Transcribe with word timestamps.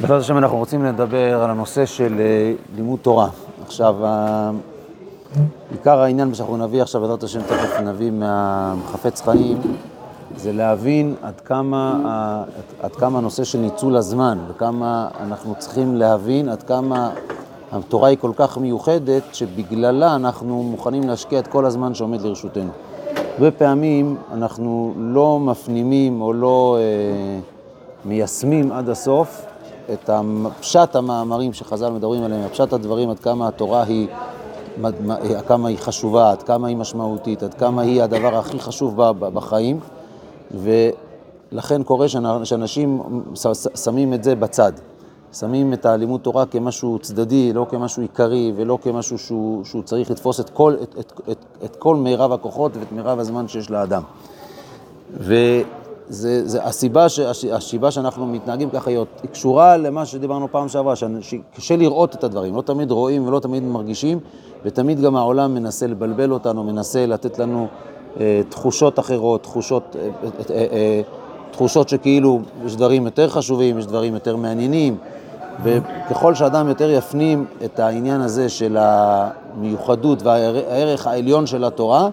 בעזרת 0.00 0.20
השם 0.20 0.38
אנחנו 0.38 0.56
רוצים 0.56 0.84
לדבר 0.84 1.42
על 1.42 1.50
הנושא 1.50 1.86
של 1.86 2.20
אה, 2.20 2.52
לימוד 2.76 2.98
תורה. 3.02 3.28
עכשיו, 3.66 3.96
עיקר 5.70 5.98
העניין 5.98 6.34
שאנחנו 6.34 6.56
נביא 6.56 6.82
עכשיו, 6.82 7.00
בעזרת 7.00 7.22
השם 7.22 7.40
תכף 7.42 7.80
נביא 7.80 8.10
מהחפץ 8.10 9.22
חיים, 9.22 9.58
זה 10.36 10.52
להבין 10.52 11.14
עד 11.22 11.40
כמה, 11.40 12.44
עד 12.82 12.96
כמה 12.96 13.18
הנושא 13.18 13.44
של 13.44 13.58
ניצול 13.58 13.96
הזמן, 13.96 14.38
וכמה 14.48 15.08
אנחנו 15.20 15.54
צריכים 15.58 15.96
להבין 15.96 16.48
עד 16.48 16.62
כמה 16.62 17.10
התורה 17.72 18.08
היא 18.08 18.18
כל 18.20 18.32
כך 18.36 18.58
מיוחדת, 18.58 19.22
שבגללה 19.32 20.16
אנחנו 20.16 20.62
מוכנים 20.62 21.08
להשקיע 21.08 21.38
את 21.38 21.46
כל 21.46 21.66
הזמן 21.66 21.94
שעומד 21.94 22.20
לרשותנו. 22.20 22.70
הרבה 23.34 23.50
פעמים 23.50 24.16
אנחנו 24.32 24.94
לא 24.96 25.38
מפנימים 25.40 26.20
או 26.20 26.32
לא 26.32 26.78
אה, 26.80 27.40
מיישמים 28.04 28.72
עד 28.72 28.88
הסוף 28.88 29.49
את 29.92 30.10
פשט 30.60 30.96
המאמרים 30.96 31.52
שחז"ל 31.52 31.90
מדברים 31.90 32.22
עליהם, 32.22 32.48
פשט 32.48 32.72
הדברים, 32.72 33.10
עד 33.10 33.18
כמה 33.18 33.48
התורה 33.48 33.82
היא, 33.82 34.08
עד 34.84 35.44
כמה 35.46 35.68
היא 35.68 35.78
חשובה, 35.78 36.30
עד 36.30 36.42
כמה 36.42 36.68
היא 36.68 36.76
משמעותית, 36.76 37.42
עד 37.42 37.54
כמה 37.54 37.82
היא 37.82 38.02
הדבר 38.02 38.36
הכי 38.36 38.58
חשוב 38.58 38.96
בחיים, 39.20 39.80
ולכן 40.50 41.82
קורה 41.82 42.08
שאנשים 42.44 43.02
שמים 43.74 44.14
את 44.14 44.24
זה 44.24 44.34
בצד. 44.34 44.72
שמים 45.32 45.72
את 45.72 45.86
הלימוד 45.86 46.20
תורה 46.20 46.46
כמשהו 46.46 46.98
צדדי, 46.98 47.52
לא 47.52 47.66
כמשהו 47.70 48.02
עיקרי 48.02 48.52
ולא 48.56 48.78
כמשהו 48.82 49.18
שהוא, 49.18 49.64
שהוא 49.64 49.82
צריך 49.82 50.10
לתפוס 50.10 50.40
את 50.40 50.50
כל, 50.50 50.74
את, 50.82 50.94
את, 50.98 51.12
את, 51.30 51.44
את 51.64 51.76
כל 51.76 51.96
מירב 51.96 52.32
הכוחות 52.32 52.76
ואת 52.76 52.92
מירב 52.92 53.18
הזמן 53.18 53.48
שיש 53.48 53.70
לאדם. 53.70 54.02
זה, 56.10 56.48
זה 56.48 56.64
הסיבה, 56.64 57.08
ש, 57.08 57.20
הסיבה 57.52 57.90
שאנחנו 57.90 58.26
מתנהגים 58.26 58.70
ככה 58.70 58.90
היא 58.90 58.98
קשורה 59.32 59.76
למה 59.76 60.06
שדיברנו 60.06 60.48
פעם 60.52 60.68
שעברה, 60.68 60.94
שקשה 60.96 61.76
לראות 61.76 62.14
את 62.14 62.24
הדברים, 62.24 62.56
לא 62.56 62.62
תמיד 62.62 62.90
רואים 62.90 63.26
ולא 63.26 63.40
תמיד 63.40 63.62
מרגישים, 63.62 64.18
ותמיד 64.64 65.00
גם 65.00 65.16
העולם 65.16 65.54
מנסה 65.54 65.86
לבלבל 65.86 66.32
אותנו, 66.32 66.64
מנסה 66.64 67.06
לתת 67.06 67.38
לנו 67.38 67.66
אה, 68.20 68.40
תחושות 68.48 68.98
אחרות, 68.98 69.42
תחושות, 69.42 69.96
אה, 69.98 70.08
אה, 70.50 70.66
אה, 70.72 71.02
תחושות 71.50 71.88
שכאילו 71.88 72.40
יש 72.66 72.76
דברים 72.76 73.04
יותר 73.04 73.28
חשובים, 73.28 73.78
יש 73.78 73.86
דברים 73.86 74.14
יותר 74.14 74.36
מעניינים, 74.36 74.96
וככל 75.62 76.34
שאדם 76.34 76.68
יותר 76.68 76.90
יפנים 76.90 77.44
את 77.64 77.78
העניין 77.78 78.20
הזה 78.20 78.48
של 78.48 78.76
המיוחדות 78.80 80.22
והערך 80.22 81.06
העליון 81.06 81.46
של 81.46 81.64
התורה, 81.64 82.08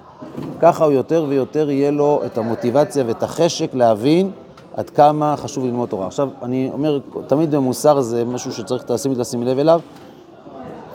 ככה 0.59 0.85
הוא 0.85 0.93
יותר 0.93 1.25
ויותר 1.27 1.71
יהיה 1.71 1.91
לו 1.91 2.21
את 2.25 2.37
המוטיבציה 2.37 3.03
ואת 3.07 3.23
החשק 3.23 3.73
להבין 3.73 4.31
עד 4.77 4.89
כמה 4.89 5.35
חשוב 5.37 5.65
ללמוד 5.65 5.89
תורה. 5.89 6.07
עכשיו, 6.07 6.29
אני 6.43 6.69
אומר, 6.73 6.99
תמיד 7.27 7.51
במוסר 7.51 8.01
זה 8.01 8.25
משהו 8.25 8.51
שצריך 8.53 8.83
תמיד 8.83 9.17
לשים 9.17 9.43
לב 9.43 9.59
אליו. 9.59 9.79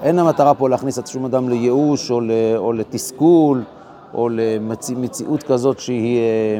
אין 0.02 0.18
המטרה 0.18 0.54
פה 0.54 0.68
להכניס 0.68 0.98
את 0.98 1.06
שום 1.06 1.24
אדם 1.24 1.48
לייאוש 1.48 2.10
או, 2.10 2.20
או 2.56 2.72
לתסכול 2.72 3.62
או 4.14 4.28
למציאות 4.28 5.42
כזאת 5.42 5.80
שהיא 5.80 6.18
אה, 6.18 6.58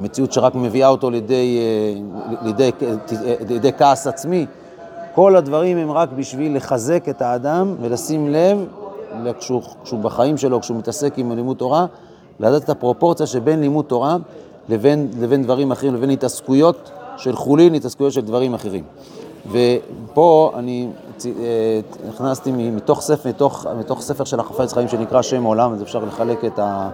מציאות 0.00 0.32
שרק 0.32 0.54
מביאה 0.54 0.88
אותו 0.88 1.10
לידי, 1.10 1.58
אה, 1.58 2.36
לידי, 2.42 2.70
לידי 3.48 3.72
כעס 3.72 4.06
עצמי. 4.06 4.46
כל 5.14 5.36
הדברים 5.36 5.76
הם 5.76 5.90
רק 5.90 6.08
בשביל 6.12 6.56
לחזק 6.56 7.08
את 7.08 7.22
האדם 7.22 7.74
ולשים 7.80 8.28
לב, 8.28 8.66
כשהוא, 9.38 9.62
כשהוא 9.84 10.00
בחיים 10.00 10.36
שלו, 10.36 10.60
כשהוא 10.60 10.78
מתעסק 10.78 11.14
עם 11.16 11.32
לימוד 11.32 11.56
תורה, 11.56 11.86
לדעת 12.40 12.64
את 12.64 12.68
הפרופורציה 12.68 13.26
שבין 13.26 13.60
לימוד 13.60 13.84
תורה 13.84 14.16
לבין, 14.68 15.08
לבין 15.20 15.42
דברים 15.42 15.72
אחרים, 15.72 15.94
לבין 15.94 16.10
התעסקויות 16.10 16.90
של 17.16 17.36
חולין, 17.36 17.74
התעסקויות 17.74 18.12
של 18.12 18.20
דברים 18.20 18.54
אחרים. 18.54 18.84
ופה 19.50 20.52
אני 20.56 20.88
אה, 21.26 21.30
נכנסתי 22.08 22.52
מתוך 22.52 23.00
ספר, 23.00 23.28
מתוך, 23.28 23.66
מתוך 23.78 24.00
ספר 24.00 24.24
של 24.24 24.40
החפץ 24.40 24.72
חיים 24.72 24.88
שנקרא 24.88 25.22
שם 25.22 25.42
עולם, 25.44 25.72
אז 25.72 25.82
אפשר 25.82 26.04
לחלק 26.04 26.44
את 26.44 26.58
ה... 26.58 26.90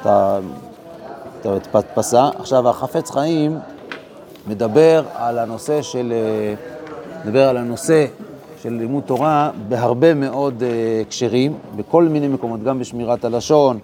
את 0.00 0.06
ה 0.06 0.38
את 1.40 1.74
ההדפסה. 1.74 2.28
עכשיו, 2.38 2.68
החפץ 2.68 3.10
חיים 3.10 3.58
מדבר 4.46 5.02
על 5.14 5.38
הנושא 5.38 5.82
של... 5.82 6.12
אה, 6.12 6.54
מדבר 7.24 7.48
על 7.48 7.56
הנושא 7.56 8.06
של 8.66 8.72
לימוד 8.72 9.02
תורה 9.02 9.50
בהרבה 9.68 10.14
מאוד 10.14 10.62
uh, 10.62 11.06
הקשרים, 11.06 11.54
בכל 11.76 12.04
מיני 12.04 12.28
מקומות, 12.28 12.62
גם 12.62 12.78
בשמירת 12.78 13.24
הלשון, 13.24 13.78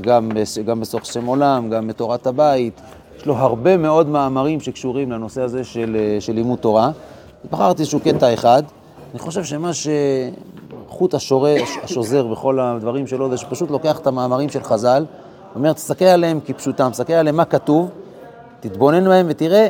גם, 0.00 0.30
גם 0.66 0.80
בסוף 0.80 1.04
שם 1.04 1.26
עולם, 1.26 1.70
גם 1.70 1.88
בתורת 1.88 2.26
הבית. 2.26 2.80
יש 3.16 3.26
לו 3.26 3.34
הרבה 3.36 3.76
מאוד 3.76 4.08
מאמרים 4.08 4.60
שקשורים 4.60 5.12
לנושא 5.12 5.42
הזה 5.42 5.64
של, 5.64 5.96
uh, 6.18 6.20
של 6.20 6.32
לימוד 6.32 6.58
תורה. 6.58 6.90
בחרתי 7.50 7.82
איזשהו 7.82 8.00
קטע 8.00 8.34
אחד. 8.34 8.62
אני 9.10 9.18
חושב 9.18 9.44
שמה 9.44 9.70
שחוט 10.88 11.14
השורש, 11.14 11.78
השוזר 11.82 12.26
בכל 12.26 12.60
הדברים 12.60 13.06
שלו, 13.06 13.30
זה 13.30 13.36
שפשוט 13.36 13.70
לוקח 13.70 13.98
את 13.98 14.06
המאמרים 14.06 14.48
של 14.48 14.62
חז"ל, 14.62 15.04
אומר, 15.54 15.72
תסתכל 15.72 16.04
עליהם 16.04 16.40
כפשוטם, 16.46 16.90
תסתכל 16.90 17.12
עליהם 17.12 17.36
מה 17.36 17.44
כתוב, 17.44 17.90
תתבונן 18.60 19.08
בהם 19.08 19.26
ותראה 19.28 19.68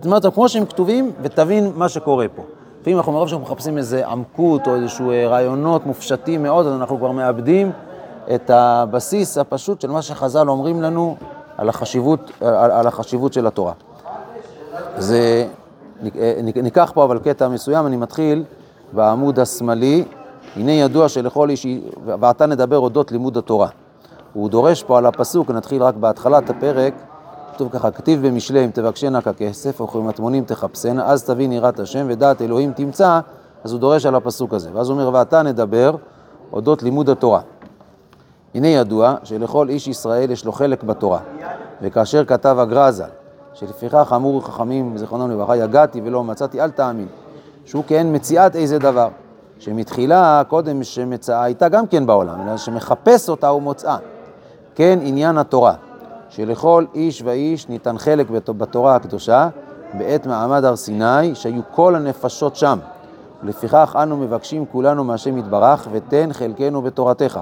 תלמד 0.00 0.24
אותם 0.24 0.30
כמו 0.30 0.48
שהם 0.48 0.66
כתובים 0.66 1.12
ותבין 1.22 1.72
מה 1.74 1.88
שקורה 1.88 2.26
פה. 2.36 2.42
לפעמים 2.84 2.98
אנחנו 2.98 3.12
מרוב 3.12 3.28
שאנחנו 3.28 3.46
מחפשים 3.46 3.78
איזה 3.78 4.08
עמקות 4.08 4.66
או 4.66 4.74
איזשהו 4.74 5.10
אה, 5.10 5.28
רעיונות 5.28 5.86
מופשטים 5.86 6.42
מאוד, 6.42 6.66
אז 6.66 6.74
אנחנו 6.74 6.98
כבר 6.98 7.10
מאבדים 7.10 7.70
את 8.34 8.50
הבסיס 8.50 9.38
הפשוט 9.38 9.80
של 9.80 9.90
מה 9.90 10.02
שחז"ל 10.02 10.48
אומרים 10.48 10.82
לנו 10.82 11.16
על 11.58 11.68
החשיבות, 11.68 12.30
על, 12.40 12.70
על 12.70 12.86
החשיבות 12.86 13.32
של 13.32 13.46
התורה. 13.46 13.72
זה, 14.96 15.46
אה, 16.16 16.40
ניקח 16.62 16.92
פה 16.94 17.04
אבל 17.04 17.18
קטע 17.18 17.48
מסוים, 17.48 17.86
אני 17.86 17.96
מתחיל 17.96 18.44
בעמוד 18.92 19.38
השמאלי, 19.38 20.04
הנה 20.56 20.72
ידוע 20.72 21.08
שלכל 21.08 21.50
איש, 21.50 21.66
ועתה 22.04 22.46
נדבר 22.46 22.78
אודות 22.78 23.12
לימוד 23.12 23.36
התורה. 23.36 23.68
הוא 24.32 24.50
דורש 24.50 24.82
פה 24.82 24.98
על 24.98 25.06
הפסוק, 25.06 25.50
נתחיל 25.50 25.82
רק 25.82 25.94
בהתחלת 25.94 26.50
הפרק, 26.50 26.94
כתוב 27.54 27.68
ככה, 27.72 27.90
כתיב 27.90 28.26
במשלי 28.26 28.64
אם 28.64 28.70
תבקשנה 28.70 29.20
ככסף, 29.20 29.80
או 29.80 29.88
כמטמונים 29.88 30.44
תחפשנה, 30.44 31.06
אז 31.06 31.24
תבין 31.24 31.52
יראת 31.52 31.80
השם 31.80 32.06
ודעת 32.08 32.42
אלוהים 32.42 32.72
תמצא, 32.72 33.20
אז 33.64 33.72
הוא 33.72 33.80
דורש 33.80 34.06
על 34.06 34.14
הפסוק 34.14 34.54
הזה. 34.54 34.70
ואז 34.72 34.88
הוא 34.88 34.98
אומר, 34.98 35.10
ועתה 35.12 35.42
נדבר 35.42 35.94
אודות 36.52 36.82
לימוד 36.82 37.10
התורה. 37.10 37.40
הנה 38.54 38.68
ידוע 38.68 39.14
שלכל 39.24 39.68
איש 39.68 39.88
ישראל 39.88 40.30
יש 40.30 40.44
לו 40.44 40.52
חלק 40.52 40.82
בתורה, 40.82 41.18
וכאשר 41.82 42.24
כתב 42.24 42.56
הגרזל, 42.58 43.08
שלפיכך 43.54 44.12
אמרו 44.16 44.40
חכמים, 44.40 44.96
זיכרונם 44.96 45.30
לברכה, 45.30 45.56
יגעתי 45.56 46.00
ולא 46.04 46.24
מצאתי, 46.24 46.60
אל 46.60 46.70
תאמין, 46.70 47.06
שהוא 47.64 47.84
כן 47.86 48.06
מציאת 48.10 48.56
איזה 48.56 48.78
דבר, 48.78 49.08
שמתחילה, 49.58 50.42
קודם 50.48 50.82
שמצאה 50.82 51.42
הייתה 51.42 51.68
גם 51.68 51.86
כן 51.86 52.06
בעולם, 52.06 52.48
אלא 52.48 52.56
שמחפש 52.56 53.28
אותה 53.28 53.52
ומוצאה. 53.52 53.96
כן 54.74 54.98
עניין 55.02 55.38
התורה. 55.38 55.74
שלכל 56.28 56.84
איש 56.94 57.22
ואיש 57.22 57.68
ניתן 57.68 57.98
חלק 57.98 58.30
בתורה 58.30 58.96
הקדושה 58.96 59.48
בעת 59.98 60.26
מעמד 60.26 60.64
הר 60.64 60.76
סיני, 60.76 61.34
שהיו 61.34 61.62
כל 61.70 61.94
הנפשות 61.94 62.56
שם. 62.56 62.78
לפיכך 63.42 63.96
אנו 64.02 64.16
מבקשים 64.16 64.64
כולנו 64.72 65.04
מהשם 65.04 65.38
יתברך, 65.38 65.88
ותן 65.92 66.32
חלקנו 66.32 66.82
בתורתך. 66.82 67.40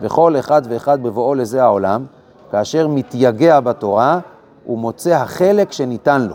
וכל 0.00 0.36
אחד 0.38 0.62
ואחד 0.68 1.02
בבואו 1.02 1.34
לזה 1.34 1.62
העולם, 1.62 2.04
כאשר 2.50 2.88
מתייגע 2.88 3.60
בתורה, 3.60 4.18
הוא 4.64 4.78
מוצא 4.78 5.10
החלק 5.10 5.72
שניתן 5.72 6.22
לו, 6.22 6.34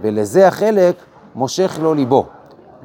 ולזה 0.00 0.48
החלק 0.48 0.96
מושך 1.34 1.78
לו 1.82 1.94
ליבו. 1.94 2.26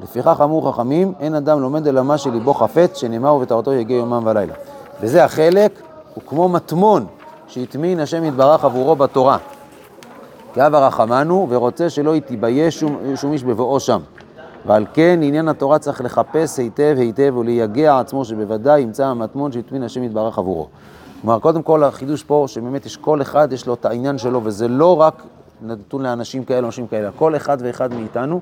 לפיכך 0.02 0.40
אמרו 0.44 0.62
חכמים, 0.62 1.12
אין 1.20 1.34
אדם 1.34 1.60
לומד 1.60 1.86
אלא 1.86 2.02
מה 2.02 2.18
שליבו 2.18 2.54
חפץ, 2.54 2.96
שנאמר 2.96 3.34
ובתורתו 3.34 3.72
יגיע 3.72 3.96
יומם 3.96 4.22
ולילה. 4.26 4.54
וזה 5.00 5.24
החלק, 5.24 5.80
הוא 6.14 6.22
כמו 6.26 6.48
מטמון 6.48 7.06
שהטמין 7.48 8.00
השם 8.00 8.24
יתברך 8.24 8.64
עבורו 8.64 8.96
בתורה. 8.96 9.38
כי 10.54 10.66
אב 10.66 10.74
הרחמנו 10.74 11.46
ורוצה 11.50 11.90
שלא 11.90 12.16
יתבייש 12.16 12.80
שום, 12.80 12.98
שום 13.16 13.32
איש 13.32 13.44
בבואו 13.44 13.80
שם. 13.80 14.00
ועל 14.66 14.86
כן 14.92 15.20
עניין 15.22 15.48
התורה 15.48 15.78
צריך 15.78 16.00
לחפש 16.00 16.58
היטב 16.58 16.96
היטב 16.98 17.36
ולייגע 17.36 17.98
עצמו 17.98 18.24
שבוודאי 18.24 18.80
ימצא 18.80 19.06
המטמון 19.06 19.52
שהטמין 19.52 19.82
השם 19.82 20.02
יתברך 20.02 20.38
עבורו. 20.38 20.68
כלומר, 21.20 21.38
קודם 21.38 21.62
כל 21.62 21.84
החידוש 21.84 22.22
פה, 22.22 22.44
שבאמת 22.48 22.86
יש 22.86 22.96
כל 22.96 23.22
אחד, 23.22 23.52
יש 23.52 23.66
לו 23.66 23.74
את 23.74 23.84
העניין 23.84 24.18
שלו, 24.18 24.40
וזה 24.44 24.68
לא 24.68 25.00
רק 25.00 25.22
נתון 25.62 26.02
לאנשים 26.02 26.44
כאלה, 26.44 26.66
אנשים 26.66 26.86
כאלה, 26.86 27.10
כל 27.18 27.36
אחד 27.36 27.58
ואחד 27.60 27.94
מאיתנו, 27.94 28.40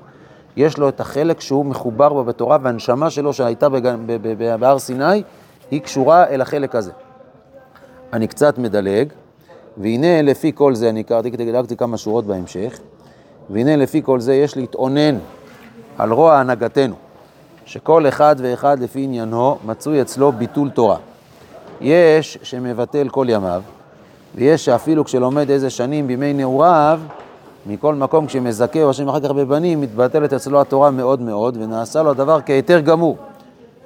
יש 0.57 0.79
לו 0.79 0.89
את 0.89 1.01
החלק 1.01 1.41
שהוא 1.41 1.67
מחובר 1.67 2.13
בו 2.13 2.25
בתורה, 2.25 2.59
והנשמה 2.63 3.11
שלו 3.11 3.33
שהייתה 3.33 3.69
בהר 4.59 4.79
סיני, 4.79 5.23
היא 5.71 5.81
קשורה 5.81 6.27
אל 6.27 6.41
החלק 6.41 6.75
הזה. 6.75 6.93
אני 8.13 8.27
קצת 8.27 8.59
מדלג, 8.59 9.09
והנה 9.77 10.23
לפי 10.23 10.53
כל 10.55 10.75
זה, 10.75 10.89
אני 10.89 11.05
קראתי, 11.05 11.31
דילגתי 11.31 11.77
כמה 11.77 11.97
שורות 11.97 12.27
בהמשך, 12.27 12.79
והנה 13.51 13.77
לפי 13.77 14.03
כל 14.05 14.21
זה 14.21 14.35
יש 14.35 14.57
להתאונן 14.57 15.19
על 15.99 16.13
רוע 16.13 16.39
הנהגתנו, 16.39 16.95
שכל 17.65 18.09
אחד 18.09 18.37
ואחד 18.39 18.81
לפי 18.81 19.03
עניינו 19.03 19.59
מצוי 19.67 20.03
אצלו 20.03 20.33
ביטול 20.33 20.71
תורה. 20.71 20.97
יש 21.81 22.39
שמבטל 22.43 23.09
כל 23.09 23.27
ימיו, 23.29 23.63
ויש 24.35 24.65
שאפילו 24.65 25.05
כשלומד 25.05 25.51
איזה 25.51 25.71
שנים 25.71 26.07
בימי 26.07 26.33
נעוריו, 26.33 27.01
מכל 27.67 27.95
מקום 27.95 28.27
כשמזכה 28.27 28.89
השם 28.89 29.09
אחר 29.09 29.21
כך 29.21 29.31
בבנים, 29.31 29.81
מתבטלת 29.81 30.33
אצלו 30.33 30.61
התורה 30.61 30.91
מאוד 30.91 31.21
מאוד, 31.21 31.57
ונעשה 31.61 32.03
לו 32.03 32.11
הדבר 32.11 32.41
כהיתר 32.47 32.81
גמור, 32.81 33.17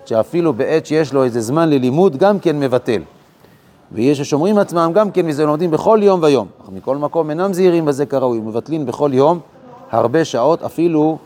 שאפילו 0.05 0.53
בעת 0.53 0.87
שיש 0.87 1.13
לו 1.13 1.25
איזה 1.25 1.41
זמן 1.41 1.71
ללימוד, 1.71 2.17
גם 2.17 2.39
כן 2.39 2.61
מבטל. 2.61 3.03
ויש 3.93 4.19
ששומרים 4.19 4.59
עצמם 4.59 4.91
גם 4.95 5.11
כן, 5.11 5.27
וזה 5.29 5.47
לומדים 5.47 5.71
בכל 5.71 5.99
יום 6.03 6.23
ויום. 6.23 6.47
אך 6.65 6.69
מכל 6.73 6.97
מקום 6.97 7.31
אינם 7.31 7.53
זהירים 7.53 7.85
בזה 7.85 8.07
כראוי, 8.07 8.39
מבטלים 8.39 8.87
בכל 8.87 9.11
יום 9.13 9.41
הרבה 9.91 10.25
שעות, 10.25 10.63
אפילו 10.63 11.19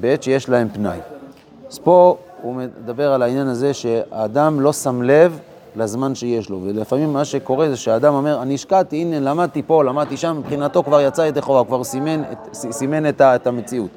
בעת 0.00 0.22
שיש 0.22 0.48
להם 0.48 0.68
פנאי. 0.72 0.98
אז 1.70 1.78
פה 1.78 2.16
הוא 2.42 2.54
מדבר 2.54 3.12
על 3.12 3.22
העניין 3.22 3.46
הזה 3.46 3.74
שהאדם 3.74 4.60
לא 4.60 4.72
שם 4.72 5.02
לב 5.02 5.38
לזמן 5.76 6.14
שיש 6.14 6.50
לו, 6.50 6.60
ולפעמים 6.64 7.12
מה 7.12 7.24
שקורה 7.24 7.68
זה 7.68 7.76
שהאדם 7.76 8.14
אומר, 8.14 8.42
אני 8.42 8.54
השקעתי, 8.54 8.96
הנה 8.96 9.20
למדתי 9.20 9.62
פה, 9.66 9.84
למדתי 9.84 10.16
שם, 10.16 10.36
מבחינתו 10.38 10.82
כבר 10.82 11.00
יצא 11.00 11.22
ידי 11.22 11.40
חובה, 11.40 11.64
כבר 11.64 11.84
סימן, 11.84 12.22
את, 12.32 12.54
סימן 12.54 13.08
את, 13.08 13.20
את 13.20 13.46
המציאות. 13.46 13.90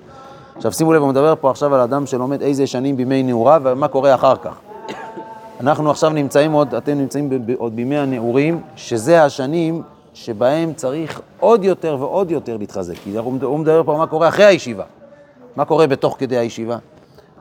עכשיו 0.56 0.72
שימו 0.72 0.94
לב, 0.94 1.02
הוא 1.02 1.10
מדבר 1.10 1.34
פה 1.42 1.50
עכשיו 1.50 1.76
על 1.76 1.82
אדם 1.82 2.06
שלומד 2.06 2.42
איזה 2.42 2.68
שנים 2.68 2.98
בימי 2.98 3.24
נעוריו 3.24 3.62
ומה 3.66 3.88
קורה 3.88 4.16
אחר 4.16 4.36
כך. 4.36 4.71
אנחנו 5.62 5.92
עכשיו 5.92 6.10
נמצאים 6.10 6.52
עוד, 6.52 6.76
אתם 6.76 6.98
נמצאים 6.98 7.30
ב, 7.30 7.52
עוד 7.58 7.76
בימי 7.76 7.98
הנעורים, 7.98 8.62
שזה 8.76 9.24
השנים 9.24 9.82
שבהם 10.14 10.74
צריך 10.74 11.22
עוד 11.40 11.64
יותר 11.64 11.98
ועוד 12.00 12.32
יותר 12.32 12.58
להתחזק. 12.58 12.96
כי 13.04 13.18
הוא 13.18 13.60
מדבר 13.60 13.84
פה 13.84 13.98
מה 13.98 14.08
קורה 14.08 14.28
אחרי 14.28 14.46
הישיבה. 14.46 14.84
מה 15.56 15.66
קורה 15.66 15.88
בתוך 15.88 16.16
כדי 16.20 16.38
הישיבה? 16.38 16.78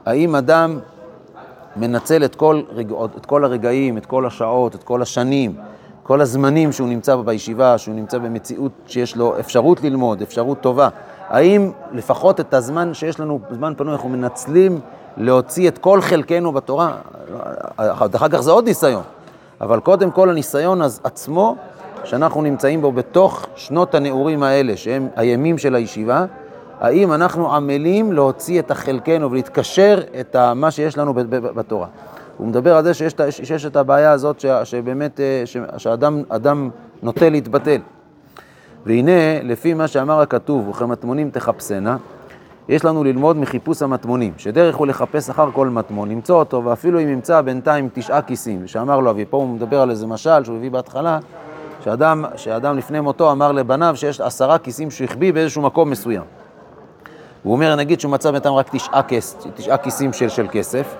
האם 0.06 0.34
אדם 0.34 0.78
מנצל 1.76 2.24
את 2.24 2.34
כל, 2.34 2.62
רגע, 2.70 2.94
את 3.16 3.26
כל 3.26 3.44
הרגעים, 3.44 3.98
את 3.98 4.06
כל 4.06 4.26
השעות, 4.26 4.74
את 4.74 4.82
כל 4.82 5.02
השנים, 5.02 5.54
כל 6.02 6.20
הזמנים 6.20 6.72
שהוא 6.72 6.88
נמצא 6.88 7.16
בישיבה, 7.16 7.78
שהוא 7.78 7.94
נמצא 7.94 8.18
במציאות 8.18 8.72
שיש 8.86 9.16
לו 9.16 9.38
אפשרות 9.40 9.82
ללמוד, 9.82 10.22
אפשרות 10.22 10.60
טובה. 10.60 10.88
האם 11.28 11.70
לפחות 11.92 12.40
את 12.40 12.54
הזמן 12.54 12.94
שיש 12.94 13.20
לנו, 13.20 13.40
זמן 13.50 13.72
פנוי, 13.76 13.92
אנחנו 13.92 14.08
מנצלים 14.08 14.80
להוציא 15.16 15.68
את 15.68 15.78
כל 15.78 16.00
חלקנו 16.00 16.52
בתורה? 16.52 16.96
אחר 17.76 18.28
כך 18.30 18.40
זה 18.40 18.50
עוד 18.50 18.64
ניסיון, 18.64 19.02
אבל 19.60 19.80
קודם 19.80 20.10
כל 20.10 20.30
הניסיון 20.30 20.80
עצמו, 21.04 21.56
שאנחנו 22.04 22.42
נמצאים 22.42 22.80
בו 22.80 22.92
בתוך 22.92 23.46
שנות 23.56 23.94
הנעורים 23.94 24.42
האלה, 24.42 24.76
שהם 24.76 25.08
הימים 25.16 25.58
של 25.58 25.74
הישיבה, 25.74 26.24
האם 26.80 27.12
אנחנו 27.12 27.54
עמלים 27.54 28.12
להוציא 28.12 28.60
את 28.60 28.70
החלקנו 28.70 29.30
ולהתקשר 29.30 30.00
את 30.20 30.36
מה 30.36 30.70
שיש 30.70 30.98
לנו 30.98 31.14
בתורה. 31.54 31.86
הוא 32.36 32.46
מדבר 32.46 32.76
על 32.76 32.84
זה 32.84 32.94
שיש, 32.94 33.14
שיש 33.30 33.66
את 33.66 33.76
הבעיה 33.76 34.12
הזאת 34.12 34.44
שבאמת, 34.64 35.20
אה, 35.20 35.42
ש, 35.44 35.56
שהאדם 35.78 36.70
נוטה 37.02 37.28
להתבטל. 37.28 37.80
והנה, 38.86 39.42
לפי 39.42 39.74
מה 39.74 39.88
שאמר 39.88 40.20
הכתוב, 40.20 40.68
וכמטמונים 40.68 41.30
תחפשנה, 41.30 41.96
יש 42.70 42.84
לנו 42.84 43.04
ללמוד 43.04 43.36
מחיפוש 43.36 43.82
המטמונים, 43.82 44.32
שדרך 44.36 44.76
הוא 44.76 44.86
לחפש 44.86 45.30
אחר 45.30 45.50
כל 45.52 45.68
מטמון, 45.68 46.10
למצוא 46.10 46.38
אותו, 46.38 46.64
ואפילו 46.64 47.00
אם 47.00 47.08
ימצא 47.08 47.40
בינתיים 47.40 47.88
תשעה 47.92 48.22
כיסים, 48.22 48.66
שאמר 48.66 49.00
לו 49.00 49.10
אבי, 49.10 49.24
פה 49.30 49.36
הוא 49.36 49.48
מדבר 49.48 49.80
על 49.80 49.90
איזה 49.90 50.06
משל 50.06 50.44
שהוא 50.44 50.56
הביא 50.56 50.70
בהתחלה, 50.70 51.18
שאדם, 51.84 52.24
שאדם 52.36 52.78
לפני 52.78 53.00
מותו 53.00 53.32
אמר 53.32 53.52
לבניו 53.52 53.96
שיש 53.96 54.20
עשרה 54.20 54.58
כיסים 54.58 54.90
שהוא 54.90 55.04
החביא 55.04 55.32
באיזשהו 55.32 55.62
מקום 55.62 55.90
מסוים. 55.90 56.22
הוא 57.42 57.52
אומר, 57.52 57.76
נגיד 57.76 58.00
שהוא 58.00 58.12
מצא 58.12 58.30
בינתיים 58.30 58.54
רק 58.54 58.68
תשעה, 58.76 59.02
כס, 59.02 59.36
תשעה 59.54 59.76
כיסים 59.76 60.12
של, 60.12 60.28
של 60.28 60.46
כסף, 60.50 60.94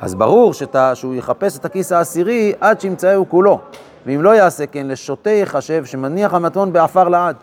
אז 0.00 0.14
ברור 0.14 0.52
שתה, 0.52 0.94
שהוא 0.94 1.14
יחפש 1.14 1.58
את 1.58 1.64
הכיס 1.64 1.92
העשירי 1.92 2.52
עד 2.60 2.80
שימצאהו 2.80 3.28
כולו. 3.28 3.58
ואם 4.06 4.22
לא 4.22 4.36
יעשה 4.36 4.66
כן, 4.66 4.86
לשוטה 4.86 5.30
יחשב 5.30 5.84
שמניח 5.84 6.34
המטמון 6.34 6.72
בעפר 6.72 7.08
לעד. 7.08 7.36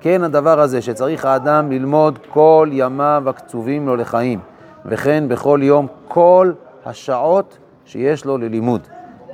כן 0.00 0.24
הדבר 0.24 0.60
הזה, 0.60 0.82
שצריך 0.82 1.24
האדם 1.24 1.72
ללמוד 1.72 2.18
כל 2.28 2.68
ימיו 2.72 3.22
הקצובים 3.26 3.86
לו 3.86 3.96
לחיים, 3.96 4.38
וכן 4.86 5.24
בכל 5.28 5.60
יום 5.62 5.86
כל 6.08 6.52
השעות 6.86 7.58
שיש 7.84 8.24
לו 8.24 8.38
ללימוד. 8.38 8.80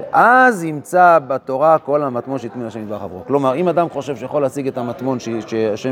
ואז 0.01 0.65
ימצא 0.65 1.19
בתורה 1.27 1.79
כל 1.79 2.03
המטמון 2.03 2.39
שהטמין 2.39 2.67
השם 2.67 2.81
יתברך 2.81 3.03
עבורו. 3.03 3.23
כלומר, 3.27 3.55
אם 3.55 3.69
אדם 3.69 3.89
חושב 3.89 4.17
שיכול 4.17 4.43
להשיג 4.43 4.67
את 4.67 4.79
המטמון 4.79 5.19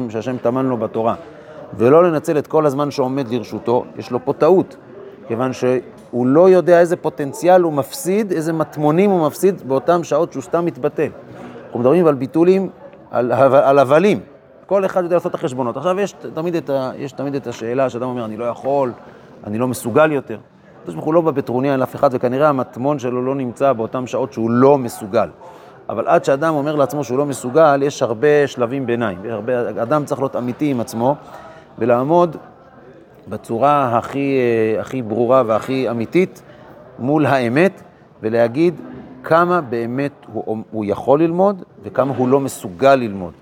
שהשם 0.09 0.37
טמן 0.43 0.67
לו 0.67 0.77
בתורה, 0.77 1.15
ולא 1.79 2.05
לנצל 2.05 2.39
את 2.39 2.47
כל 2.47 2.67
הזמן 2.67 2.91
שעומד 2.91 3.29
לרשותו, 3.29 3.85
יש 3.97 4.11
לו 4.11 4.25
פה 4.25 4.33
טעות, 4.33 4.77
כיוון 5.29 5.53
שהוא 5.53 6.27
לא 6.27 6.51
יודע 6.51 6.81
איזה 6.81 6.97
פוטנציאל 6.97 7.63
הוא 7.63 7.73
מפסיד, 7.73 8.33
איזה 8.33 8.53
מטמונים 8.53 9.11
הוא 9.11 9.27
מפסיד 9.27 9.63
באותן 9.69 10.05
שעות 10.05 10.33
שהוא 10.33 10.43
סתם 10.43 10.65
מתבטל. 10.65 11.09
אנחנו 11.67 11.81
מדברים 11.81 12.07
על 12.07 12.15
ביטולים, 12.15 12.69
על, 13.11 13.33
על 13.53 13.79
הבלים. 13.79 14.32
כל 14.73 14.85
אחד 14.85 15.03
יודע 15.03 15.17
לעשות 15.17 15.31
את 15.31 15.35
החשבונות. 15.35 15.77
עכשיו, 15.77 16.01
יש 16.01 16.15
תמיד 16.35 16.55
את, 16.55 16.71
ה, 16.71 16.91
יש 16.97 17.13
תמיד 17.13 17.35
את 17.35 17.47
השאלה 17.47 17.91
שאדם 17.91 18.09
אומר, 18.09 18.25
אני 18.25 18.37
לא 18.37 18.45
יכול, 18.45 18.93
אני 19.47 19.59
לא 19.59 19.69
מסוגל 19.69 20.13
יותר. 20.13 20.39
הקדוש 20.81 20.95
ברוך 20.95 21.07
הוא 21.07 21.15
לא 21.15 21.21
בא 21.21 21.31
בטרוניה 21.31 21.75
אל 21.75 21.83
אף 21.83 21.97
אחד, 21.97 22.11
וכנראה 22.13 22.49
המטמון 22.49 22.99
שלו 22.99 23.23
לא 23.25 23.35
נמצא 23.35 23.73
באותן 23.73 24.07
שעות 24.07 24.33
שהוא 24.33 24.51
לא 24.51 24.79
מסוגל. 24.79 25.29
אבל 25.89 26.09
עד 26.09 26.25
שאדם 26.25 26.55
אומר 26.55 26.77
לעצמו 26.77 27.05
שהוא 27.05 27.19
לא 27.19 27.27
מסוגל, 27.27 27.83
יש 27.83 28.03
הרבה 28.03 28.47
שלבים 28.47 28.87
ביניים. 28.87 29.19
הרבה, 29.31 29.71
אדם 29.71 30.05
צריך 30.05 30.21
להיות 30.21 30.37
אמיתי 30.37 30.71
עם 30.71 30.81
עצמו, 30.81 31.15
ולעמוד 31.79 32.37
בצורה 33.29 33.99
הכי, 33.99 34.39
אה, 34.39 34.81
הכי 34.81 35.03
ברורה 35.03 35.43
והכי 35.47 35.91
אמיתית 35.91 36.43
מול 36.99 37.27
האמת, 37.27 37.83
ולהגיד 38.23 38.81
כמה 39.23 39.61
באמת 39.61 40.13
הוא, 40.33 40.59
הוא 40.71 40.85
יכול 40.85 41.23
ללמוד 41.23 41.63
וכמה 41.83 42.15
הוא 42.17 42.29
לא 42.29 42.41
מסוגל 42.41 42.95
ללמוד. 42.95 43.33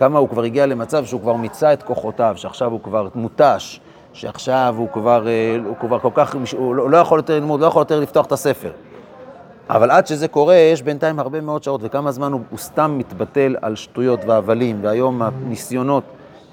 כמה 0.00 0.18
הוא 0.18 0.28
כבר 0.28 0.42
הגיע 0.42 0.66
למצב 0.66 1.04
שהוא 1.04 1.20
כבר 1.20 1.36
מיצה 1.36 1.72
את 1.72 1.82
כוחותיו, 1.82 2.34
שעכשיו 2.36 2.70
הוא 2.70 2.80
כבר 2.82 3.08
מותש, 3.14 3.80
שעכשיו 4.12 4.74
הוא 4.78 4.88
כבר, 4.92 5.28
אה, 5.28 5.56
הוא 5.66 5.76
כבר 5.80 5.98
כל 5.98 6.10
כך, 6.14 6.36
הוא 6.56 6.74
לא, 6.74 6.90
לא 6.90 6.96
יכול 6.96 7.18
יותר 7.18 7.34
ללמוד, 7.34 7.60
לא 7.60 7.66
יכול 7.66 7.80
יותר 7.80 8.00
לפתוח 8.00 8.26
את 8.26 8.32
הספר. 8.32 8.70
אבל 9.70 9.90
עד 9.90 10.06
שזה 10.06 10.28
קורה, 10.28 10.54
יש 10.54 10.82
בינתיים 10.82 11.18
הרבה 11.18 11.40
מאוד 11.40 11.62
שעות, 11.62 11.80
וכמה 11.84 12.12
זמן 12.12 12.32
הוא, 12.32 12.40
הוא 12.50 12.58
סתם 12.58 12.98
מתבטל 12.98 13.56
על 13.62 13.76
שטויות 13.76 14.20
והבלים, 14.26 14.78
והיום 14.82 15.22
הניסיונות 15.22 16.04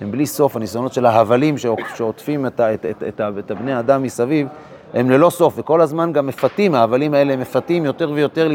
הם 0.02 0.12
בלי 0.12 0.26
סוף, 0.26 0.56
הניסיונות 0.56 0.94
של 0.94 1.06
ההבלים 1.06 1.56
שעוטפים 1.96 2.46
את, 2.46 2.62
את, 2.62 2.86
את, 2.86 3.04
את, 3.08 3.22
את 3.40 3.52
הבני 3.52 3.74
האדם 3.74 4.04
מסביב, 4.04 4.48
הם 4.94 5.10
ללא 5.10 5.30
סוף, 5.30 5.54
וכל 5.58 5.82
הזמן 5.82 6.14
גם 6.14 6.28
מפתים, 6.28 6.76
ההבלים 6.76 7.14
האלה 7.14 7.36
מפתים 7.36 7.86
יותר 7.86 8.12
ויותר 8.12 8.48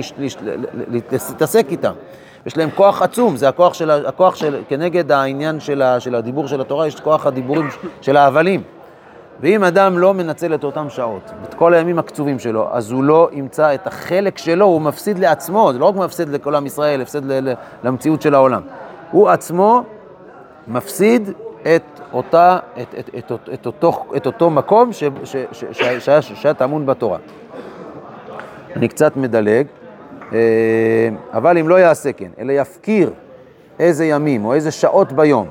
להתעסק 0.89 1.67
איתם. 1.71 1.93
יש 2.47 2.57
להם 2.57 2.71
כוח 2.71 3.03
עצום, 3.03 3.37
זה 3.37 3.49
הכוח 3.49 3.75
של, 3.75 3.91
הכוח 3.91 4.35
של 4.35 4.63
כנגד 4.69 5.13
העניין 5.13 5.61
של, 5.61 5.83
ה, 5.83 6.01
של 6.01 6.15
הדיבור 6.15 6.49
של 6.49 6.61
התורה, 6.61 6.87
יש 6.87 7.01
כוח 7.01 7.27
הדיבורים 7.27 7.69
של 8.01 8.17
ההבלים. 8.17 8.63
ואם 9.41 9.65
אדם 9.65 9.99
לא 9.99 10.15
מנצל 10.15 10.55
את 10.55 10.65
אותן 10.65 10.91
שעות, 10.91 11.31
את 11.45 11.55
כל 11.55 11.75
הימים 11.75 11.99
הקצובים 11.99 12.39
שלו, 12.39 12.69
אז 12.73 12.91
הוא 12.91 13.05
לא 13.05 13.29
ימצא 13.33 13.75
את 13.75 13.87
החלק 13.87 14.39
שלו, 14.39 14.65
הוא 14.65 14.81
מפסיד 14.81 15.19
לעצמו, 15.19 15.73
זה 15.73 15.79
לא 15.79 15.85
רק 15.85 15.95
מפסיד 15.95 16.29
לכל 16.29 16.55
עם 16.55 16.67
ישראל, 16.67 17.01
הפסד 17.01 17.21
למציאות 17.85 18.23
של 18.23 18.35
העולם. 18.35 18.63
הוא 19.11 19.29
עצמו 19.29 19.85
מפסיד 20.69 21.31
את, 21.63 22.01
אותה, 22.13 22.59
את, 22.83 22.95
את, 22.99 23.09
את, 23.19 23.33
את, 23.33 23.49
את, 23.55 23.67
אותו, 23.67 24.05
את 24.17 24.27
אותו 24.27 24.51
מקום 24.51 24.91
שהיה 24.93 26.55
טמון 26.55 26.87
בתורה. 26.87 27.19
אני 28.77 28.89
קצת 28.89 29.17
מדלג, 29.17 29.67
אבל 31.33 31.59
אם 31.59 31.69
לא 31.69 31.75
יעשה 31.75 32.13
כן, 32.13 32.31
אלא 32.39 32.53
יפקיר 32.53 33.11
איזה 33.79 34.05
ימים 34.05 34.45
או 34.45 34.55
איזה 34.55 34.71
שעות 34.71 35.13
ביום, 35.13 35.47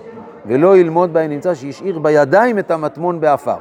ולא 0.46 0.78
ילמוד 0.78 1.14
בהם, 1.14 1.30
נמצא 1.30 1.54
שהשאיר 1.54 2.00
בידיים 2.00 2.60
את 2.60 2.72
המטמון 2.72 3.22
באפר. 3.22 3.56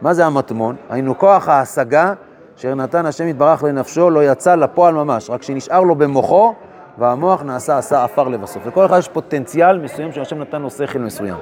מה 0.00 0.14
זה 0.14 0.26
המטמון? 0.26 0.76
היינו 0.90 1.18
כוח 1.18 1.48
ההשגה 1.48 2.12
אשר 2.58 2.74
נתן 2.74 3.06
השם 3.06 3.28
יתברך 3.28 3.64
לנפשו, 3.64 4.10
לא 4.10 4.24
יצא 4.24 4.54
לפועל 4.54 4.94
ממש, 4.94 5.30
רק 5.30 5.42
שנשאר 5.42 5.80
לו 5.80 5.94
במוחו 5.94 6.54
והמוח 6.98 7.42
נעשה, 7.42 7.78
עשה 7.78 8.04
עפר 8.04 8.28
לבסוף. 8.28 8.66
לכל 8.66 8.86
אחד 8.86 8.98
יש 8.98 9.08
פוטנציאל 9.08 9.78
מסוים 9.78 10.12
שהשם 10.12 10.38
נתן 10.38 10.62
לו 10.62 10.70
שכל 10.70 10.98
מסוים. 10.98 11.36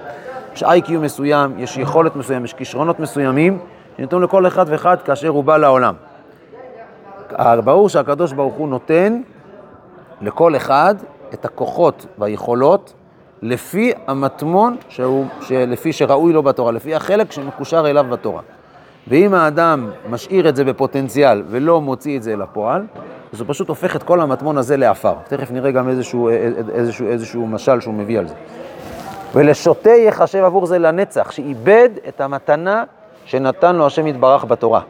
יש 0.54 0.62
IQ 0.62 1.00
מסוים, 1.00 1.54
יש 1.58 1.76
יכולת 1.76 2.16
מסוים, 2.16 2.44
יש 2.44 2.54
כישרונות 2.54 3.00
מסוימים, 3.00 3.58
שניתנו 3.96 4.20
לכל 4.20 4.46
אחד 4.46 4.64
ואחד 4.68 5.02
כאשר 5.02 5.28
הוא 5.28 5.44
בא 5.44 5.56
לעולם. 5.56 5.94
ברור 7.64 7.88
שהקדוש 7.88 8.32
ברוך 8.32 8.54
הוא 8.54 8.68
נותן 8.68 9.20
לכל 10.20 10.56
אחד 10.56 10.94
את 11.34 11.44
הכוחות 11.44 12.06
והיכולות 12.18 12.94
לפי 13.42 13.92
המטמון 14.06 14.76
שהוא, 14.88 15.24
לפי 15.50 15.92
שראוי 15.92 16.32
לו 16.32 16.42
בתורה, 16.42 16.72
לפי 16.72 16.94
החלק 16.94 17.32
שמקושר 17.32 17.90
אליו 17.90 18.06
בתורה. 18.10 18.42
ואם 19.08 19.34
האדם 19.34 19.90
משאיר 20.10 20.48
את 20.48 20.56
זה 20.56 20.64
בפוטנציאל 20.64 21.42
ולא 21.48 21.80
מוציא 21.80 22.16
את 22.16 22.22
זה 22.22 22.36
לפועל, 22.36 22.86
אז 23.32 23.40
הוא 23.40 23.48
פשוט 23.48 23.68
הופך 23.68 23.96
את 23.96 24.02
כל 24.02 24.20
המטמון 24.20 24.58
הזה 24.58 24.76
לעפר. 24.76 25.14
תכף 25.28 25.50
נראה 25.50 25.70
גם 25.70 25.88
איזשהו, 25.88 26.28
איזשהו, 26.74 27.06
איזשהו 27.06 27.46
משל 27.46 27.80
שהוא 27.80 27.94
מביא 27.94 28.18
על 28.18 28.28
זה. 28.28 28.34
ולשוטה 29.34 29.90
יחשב 29.90 30.44
עבור 30.44 30.66
זה 30.66 30.78
לנצח, 30.78 31.30
שאיבד 31.30 31.88
את 32.08 32.20
המתנה 32.20 32.84
שנתן 33.24 33.76
לו 33.76 33.86
השם 33.86 34.06
יתברך 34.06 34.44
בתורה. 34.44 34.80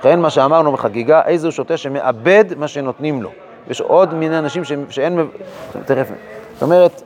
לכן 0.00 0.20
מה 0.20 0.30
שאמרנו 0.30 0.72
בחגיגה, 0.72 1.22
איזה 1.26 1.50
שוטה 1.50 1.76
שמאבד 1.76 2.44
מה 2.56 2.68
שנותנים 2.68 3.22
לו. 3.22 3.30
יש 3.70 3.80
עוד 3.80 4.14
מיני 4.14 4.38
אנשים 4.38 4.64
ש... 4.64 4.72
שאין... 4.88 5.18
תכף... 5.84 6.08
זאת 6.52 6.62
אומרת, 6.62 7.02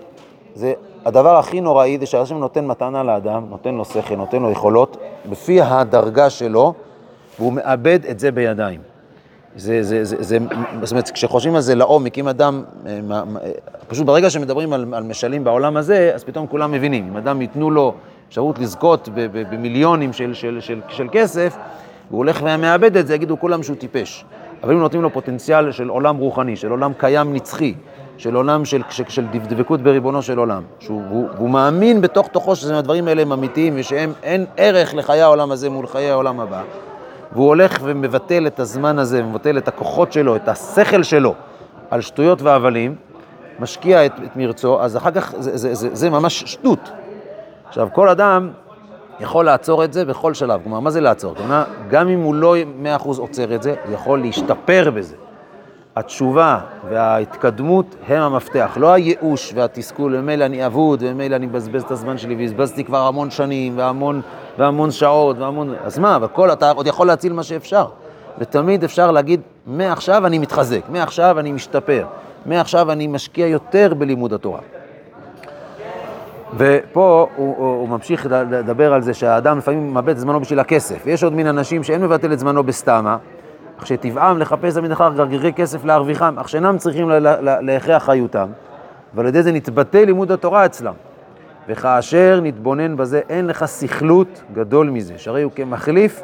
זה 0.54 0.72
הדבר 1.04 1.36
הכי 1.36 1.60
נוראי 1.60 1.98
זה 1.98 2.06
שהשם 2.06 2.36
נותן 2.36 2.66
מתנה 2.66 3.02
לאדם, 3.02 3.46
נותן 3.50 3.74
לו 3.74 3.84
שכל, 3.84 4.16
נותן 4.16 4.42
לו 4.42 4.50
יכולות, 4.50 4.96
לפי 5.30 5.60
הדרגה 5.62 6.30
שלו, 6.30 6.74
והוא 7.38 7.52
מאבד 7.52 7.98
את 8.10 8.18
זה 8.18 8.32
בידיים. 8.32 8.80
זה, 9.56 9.82
זה, 9.82 10.04
זה, 10.04 10.16
זה, 10.22 10.38
זאת 10.82 10.90
אומרת, 10.90 11.10
כשחושבים 11.10 11.54
על 11.54 11.60
זה 11.60 11.74
לעומק, 11.74 12.18
אם 12.18 12.28
אדם, 12.28 12.62
אה, 12.86 13.20
פשוט 13.88 14.06
ברגע 14.06 14.30
שמדברים 14.30 14.72
על, 14.72 14.94
על 14.94 15.02
משלים 15.02 15.44
בעולם 15.44 15.76
הזה, 15.76 16.12
אז 16.14 16.24
פתאום 16.24 16.46
כולם 16.46 16.72
מבינים. 16.72 17.08
אם 17.08 17.16
אדם 17.16 17.42
ייתנו 17.42 17.70
לו 17.70 17.94
אפשרות 18.28 18.58
לזכות 18.58 19.08
במיליונים 19.50 20.12
של, 20.12 20.34
של, 20.34 20.60
של, 20.60 20.80
של 20.88 21.08
כסף, 21.12 21.56
והוא 22.10 22.18
הולך 22.18 22.40
ומאבד 22.44 22.96
את 22.96 23.06
זה, 23.06 23.14
יגידו 23.14 23.40
כולם 23.40 23.62
שהוא 23.62 23.76
טיפש. 23.76 24.24
אבל 24.62 24.72
אם 24.72 24.78
נותנים 24.78 25.02
לו 25.02 25.12
פוטנציאל 25.12 25.72
של 25.72 25.88
עולם 25.88 26.16
רוחני, 26.16 26.56
של 26.56 26.70
עולם 26.70 26.92
קיים 26.98 27.34
נצחי, 27.34 27.74
של 28.16 28.34
עולם 28.34 28.64
של, 28.64 28.82
של, 28.90 29.04
של 29.08 29.24
דבקות 29.26 29.80
בריבונו 29.80 30.22
של 30.22 30.38
עולם, 30.38 30.62
שהוא, 30.78 31.02
והוא, 31.08 31.28
והוא 31.36 31.50
מאמין 31.50 32.00
בתוך 32.00 32.28
תוכו 32.28 32.56
שהדברים 32.56 33.08
האלה 33.08 33.22
הם 33.22 33.32
אמיתיים 33.32 33.74
ושהם 33.76 34.12
אין 34.22 34.46
ערך 34.56 34.94
לחיי 34.94 35.20
העולם 35.22 35.52
הזה 35.52 35.70
מול 35.70 35.86
חיי 35.86 36.10
העולם 36.10 36.40
הבא, 36.40 36.62
והוא 37.32 37.46
הולך 37.46 37.78
ומבטל 37.82 38.46
את 38.46 38.60
הזמן 38.60 38.98
הזה, 38.98 39.22
מבטל 39.22 39.58
את 39.58 39.68
הכוחות 39.68 40.12
שלו, 40.12 40.36
את 40.36 40.48
השכל 40.48 41.02
שלו, 41.02 41.34
על 41.90 42.00
שטויות 42.00 42.42
והבלים, 42.42 42.94
משקיע 43.60 44.06
את, 44.06 44.12
את 44.24 44.36
מרצו, 44.36 44.82
אז 44.82 44.96
אחר 44.96 45.10
כך 45.10 45.34
זה, 45.38 45.56
זה, 45.56 45.74
זה, 45.74 45.88
זה 45.92 46.10
ממש 46.10 46.44
שטות. 46.46 46.90
עכשיו, 47.68 47.88
כל 47.92 48.08
אדם 48.08 48.50
יכול 49.20 49.44
לעצור 49.44 49.84
את 49.84 49.92
זה 49.92 50.04
בכל 50.04 50.34
שלב. 50.34 50.60
כלומר, 50.62 50.80
מה 50.80 50.90
זה 50.90 51.00
לעצור? 51.00 51.34
כלומר, 51.34 51.64
גם 51.90 52.08
אם 52.08 52.20
הוא 52.20 52.34
לא 52.34 52.54
מאה 52.76 52.96
אחוז 52.96 53.18
עוצר 53.18 53.54
את 53.54 53.62
זה, 53.62 53.74
הוא 53.84 53.94
יכול 53.94 54.20
להשתפר 54.20 54.90
בזה. 54.94 55.14
התשובה 55.96 56.58
וההתקדמות 56.88 57.96
הם 58.08 58.22
המפתח, 58.22 58.76
לא 58.80 58.92
הייאוש 58.92 59.52
והתסכול, 59.54 60.16
ומילא 60.16 60.44
אני 60.44 60.66
אבוד, 60.66 61.02
ומילא 61.06 61.36
אני 61.36 61.46
מבזבז 61.46 61.82
את 61.82 61.90
הזמן 61.90 62.18
שלי, 62.18 62.34
והזבזתי 62.34 62.84
כבר 62.84 63.06
המון 63.06 63.30
שנים, 63.30 63.78
והמון, 63.78 64.20
והמון 64.58 64.90
שעות, 64.90 65.38
והמון... 65.38 65.74
אז 65.84 65.98
מה, 65.98 66.18
וכל, 66.22 66.52
אתה 66.52 66.70
עוד 66.70 66.86
יכול 66.86 67.06
להציל 67.06 67.32
מה 67.32 67.42
שאפשר. 67.42 67.86
ותמיד 68.38 68.84
אפשר 68.84 69.10
להגיד, 69.10 69.40
מעכשיו 69.66 70.26
אני 70.26 70.38
מתחזק, 70.38 70.80
מעכשיו 70.88 71.38
אני 71.38 71.52
משתפר, 71.52 72.06
מעכשיו 72.46 72.92
אני 72.92 73.06
משקיע 73.06 73.46
יותר 73.46 73.94
בלימוד 73.98 74.32
התורה. 74.32 74.60
ופה 76.56 77.26
הוא, 77.36 77.54
הוא, 77.58 77.80
הוא 77.80 77.88
ממשיך 77.88 78.26
לדבר 78.30 78.94
על 78.94 79.02
זה 79.02 79.14
שהאדם 79.14 79.58
לפעמים 79.58 79.94
מאבד 79.94 80.08
את 80.08 80.18
זמנו 80.18 80.40
בשביל 80.40 80.60
הכסף. 80.60 81.06
יש 81.06 81.24
עוד 81.24 81.32
מין 81.32 81.46
אנשים 81.46 81.82
שאין 81.82 82.02
מבטל 82.02 82.32
את 82.32 82.38
זמנו 82.38 82.62
בסתמה, 82.62 83.16
אך 83.78 83.86
שטבעם 83.86 84.38
לחפש 84.38 84.74
תמיד 84.74 84.92
אחר 84.92 85.12
גרגירי 85.12 85.52
כסף 85.52 85.84
להרוויחם, 85.84 86.34
אך 86.38 86.48
שאינם 86.48 86.78
צריכים 86.78 87.10
להכריח 87.40 88.04
חיותם, 88.04 88.48
ועל 89.14 89.26
ידי 89.26 89.42
זה 89.42 89.52
נתבטא 89.52 89.98
לימוד 89.98 90.32
התורה 90.32 90.66
אצלם. 90.66 90.94
וכאשר 91.68 92.40
נתבונן 92.42 92.96
בזה, 92.96 93.20
אין 93.28 93.46
לך 93.46 93.64
סכלות 93.64 94.42
גדול 94.52 94.90
מזה, 94.90 95.14
שהרי 95.16 95.42
הוא 95.42 95.52
כמחליף 95.54 96.22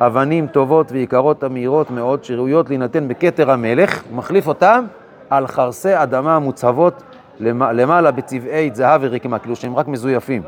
אבנים 0.00 0.46
טובות 0.46 0.92
ויקרות 0.92 1.42
המהירות 1.42 1.90
מאוד, 1.90 2.24
שראויות 2.24 2.68
להינתן 2.68 3.08
בכתר 3.08 3.50
המלך, 3.50 4.02
הוא 4.08 4.16
מחליף 4.16 4.46
אותם 4.46 4.84
על 5.30 5.46
חרסי 5.46 6.02
אדמה 6.02 6.38
מוצהבות 6.38 7.02
למעלה 7.40 8.10
בצבעי 8.10 8.70
זהב 8.74 9.00
ורקמה, 9.04 9.38
כאילו 9.38 9.56
שהם 9.56 9.76
רק 9.76 9.88
מזויפים. 9.88 10.42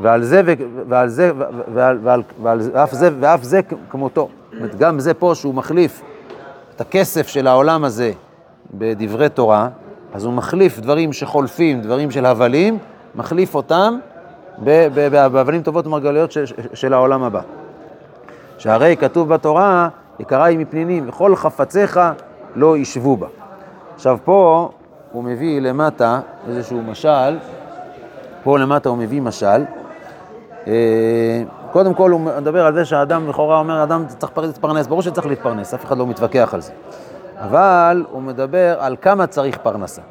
ועל 0.00 0.22
זה, 0.22 0.42
ועל 0.88 1.08
זה, 1.08 1.30
ועל, 1.74 1.98
ועל, 2.02 2.22
ועל, 2.42 2.60
ואף 2.72 2.92
זה, 2.92 3.10
ואף 3.20 3.42
זה 3.42 3.60
כמותו. 3.90 4.28
זאת 4.50 4.58
אומרת, 4.58 4.74
גם 4.74 5.00
זה 5.00 5.14
פה 5.14 5.32
שהוא 5.34 5.54
מחליף 5.54 6.02
את 6.76 6.80
הכסף 6.80 7.26
של 7.26 7.46
העולם 7.46 7.84
הזה 7.84 8.12
בדברי 8.74 9.28
תורה, 9.28 9.68
אז 10.14 10.24
הוא 10.24 10.32
מחליף 10.32 10.78
דברים 10.78 11.12
שחולפים, 11.12 11.80
דברים 11.80 12.10
של 12.10 12.26
הבלים, 12.26 12.78
מחליף 13.14 13.54
אותם 13.54 13.98
בהבלים 14.58 15.62
טובות 15.62 15.86
ומרגליות 15.86 16.32
של, 16.32 16.44
של 16.74 16.92
העולם 16.92 17.22
הבא. 17.22 17.40
שהרי 18.58 18.96
כתוב 18.96 19.28
בתורה, 19.28 19.88
יקרה 20.20 20.44
היא 20.44 20.58
מפנינים, 20.58 21.08
וכל 21.08 21.36
חפציך 21.36 22.00
לא 22.54 22.76
ישבו 22.76 23.16
בה. 23.16 23.26
עכשיו 23.94 24.18
פה 24.24 24.70
הוא 25.16 25.24
מביא 25.24 25.60
למטה 25.60 26.20
איזשהו 26.48 26.82
משל, 26.82 27.38
פה 28.42 28.58
למטה 28.58 28.88
הוא 28.88 28.98
מביא 28.98 29.22
משל. 29.22 29.64
אה, 30.66 31.42
קודם 31.72 31.94
כל 31.94 32.10
הוא 32.10 32.20
מדבר 32.20 32.66
על 32.66 32.74
זה 32.74 32.84
שהאדם 32.84 33.28
לכאורה 33.28 33.58
אומר, 33.58 33.82
אדם 33.82 34.04
צריך 34.06 34.38
להתפרנס, 34.38 34.86
ברור 34.86 35.02
שצריך 35.02 35.26
להתפרנס, 35.26 35.74
אף 35.74 35.84
אחד 35.84 35.98
לא 35.98 36.06
מתווכח 36.06 36.54
על 36.54 36.60
זה. 36.60 36.72
אבל 37.36 38.04
הוא 38.10 38.22
מדבר 38.22 38.76
על 38.80 38.96
כמה 39.00 39.26
צריך 39.26 39.58
פרנסה. 39.58 40.02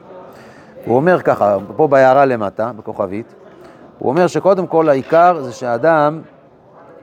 הוא 0.85 0.95
אומר 0.95 1.21
ככה, 1.21 1.57
פה 1.75 1.87
בהערה 1.87 2.25
למטה, 2.25 2.71
בכוכבית, 2.77 3.35
הוא 3.99 4.09
אומר 4.09 4.27
שקודם 4.27 4.67
כל 4.67 4.89
העיקר 4.89 5.41
זה 5.41 5.51
שאדם, 5.51 6.21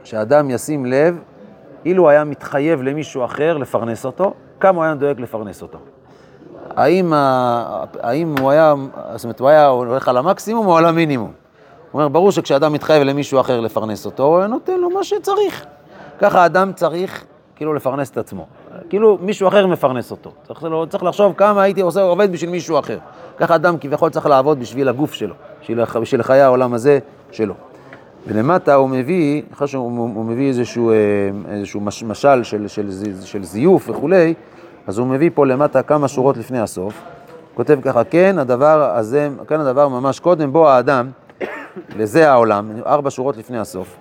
שאדם 0.05 0.51
ישים 0.51 0.87
לב, 0.87 1.19
אילו 1.85 2.09
היה 2.09 2.25
מתחייב 2.25 2.83
למישהו 2.83 3.25
אחר 3.25 3.57
לפרנס 3.57 4.05
אותו, 4.05 4.35
כמה 4.61 4.77
הוא 4.77 4.85
היה 4.85 4.95
דואג 4.95 5.21
לפרנס 5.21 5.63
אותו. 5.63 5.79
האם, 6.71 7.13
האם 8.01 8.35
הוא 8.41 8.51
היה, 8.51 8.75
זאת 9.15 9.25
אומרת, 9.25 9.41
הוא 9.41 9.49
היה 9.49 9.67
הולך 9.67 10.09
על 10.09 10.17
המקסימום 10.17 10.67
או 10.67 10.77
על 10.77 10.85
המינימום? 10.85 11.33
הוא 11.93 11.99
אומר, 11.99 12.09
ברור 12.09 12.33
שכשאדם 12.33 12.73
מתחייב 12.73 13.03
למישהו 13.03 13.41
אחר 13.41 13.61
לפרנס 13.61 14.07
אותו, 14.07 14.23
הוא 14.23 14.47
נותן 14.47 14.81
לו 14.81 14.91
מה 14.91 15.05
שצריך. 15.05 15.65
ככה 16.19 16.47
אדם 16.47 16.73
צריך 16.73 17.25
כאילו 17.57 17.75
לפרנס 17.75 18.11
את 18.11 18.19
עצמו. 18.19 18.47
כאילו 18.89 19.19
מישהו 19.21 19.49
אחר 19.49 19.67
מפרנס 19.67 20.11
אותו. 20.11 20.33
צריך, 20.43 20.65
לא, 20.65 20.87
צריך 20.89 21.05
לחשוב 21.05 21.35
כמה 21.37 21.63
הייתי 21.63 21.81
עושה, 21.81 22.03
עובד 22.03 22.33
בשביל 22.33 22.51
מישהו 22.51 22.79
אחר. 22.79 22.99
ככה 23.37 23.55
אדם 23.55 23.79
כביכול 23.79 24.11
צריך 24.11 24.27
לעבוד 24.27 24.61
בשביל 24.61 24.89
הגוף 24.89 25.15
שלו, 25.15 25.35
בשביל, 25.63 25.85
בשביל 26.01 26.23
חיי 26.23 26.41
העולם 26.41 26.75
הזה 26.75 26.99
שלו. 27.31 27.55
ולמטה 28.27 28.75
הוא 28.75 28.89
מביא, 28.89 29.43
אחרי 29.53 29.69
שהוא 29.69 30.25
מביא 30.25 30.49
איזשהו, 30.49 30.91
אה, 30.91 30.97
איזשהו 31.49 31.81
מש, 31.81 32.03
משל 32.03 32.43
של, 32.43 32.69
של, 32.69 32.91
של, 32.91 33.23
של 33.25 33.45
זיוף 33.45 33.91
וכולי, 33.91 34.35
אז 34.87 34.99
הוא 34.99 35.07
מביא 35.07 35.31
פה 35.35 35.47
למטה 35.47 35.83
כמה 35.83 36.09
שורות 36.09 36.37
לפני 36.37 36.61
הסוף. 36.61 37.03
כותב 37.55 37.79
ככה, 37.83 38.05
כן 38.05 38.39
הדבר 38.39 38.97
הזה, 38.97 39.29
כן 39.49 39.61
הדבר 39.61 39.89
ממש 39.89 40.21
קודם 40.21 40.53
בו 40.53 40.69
האדם, 40.69 41.11
לזה 41.97 42.31
העולם, 42.31 42.71
ארבע 42.87 43.11
שורות 43.11 43.37
לפני 43.37 43.59
הסוף. 43.59 43.97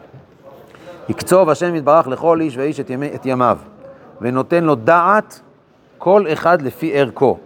יקצוב 1.09 1.49
השם 1.49 1.75
יתברך 1.75 2.07
לכל 2.07 2.41
איש 2.41 2.57
ואיש 2.57 2.79
את, 2.79 2.89
ימי, 2.89 3.09
את 3.15 3.25
ימיו, 3.25 3.57
ונותן 4.21 4.63
לו 4.63 4.75
דעת 4.75 5.41
כל 5.97 6.25
אחד 6.33 6.61
לפי 6.61 6.91
ערכו, 6.93 7.37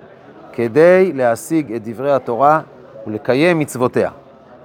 כדי 0.54 1.12
להשיג 1.14 1.74
את 1.74 1.88
דברי 1.88 2.12
התורה 2.14 2.62
ולקיים 3.08 3.60
מצוותיה, 3.60 4.10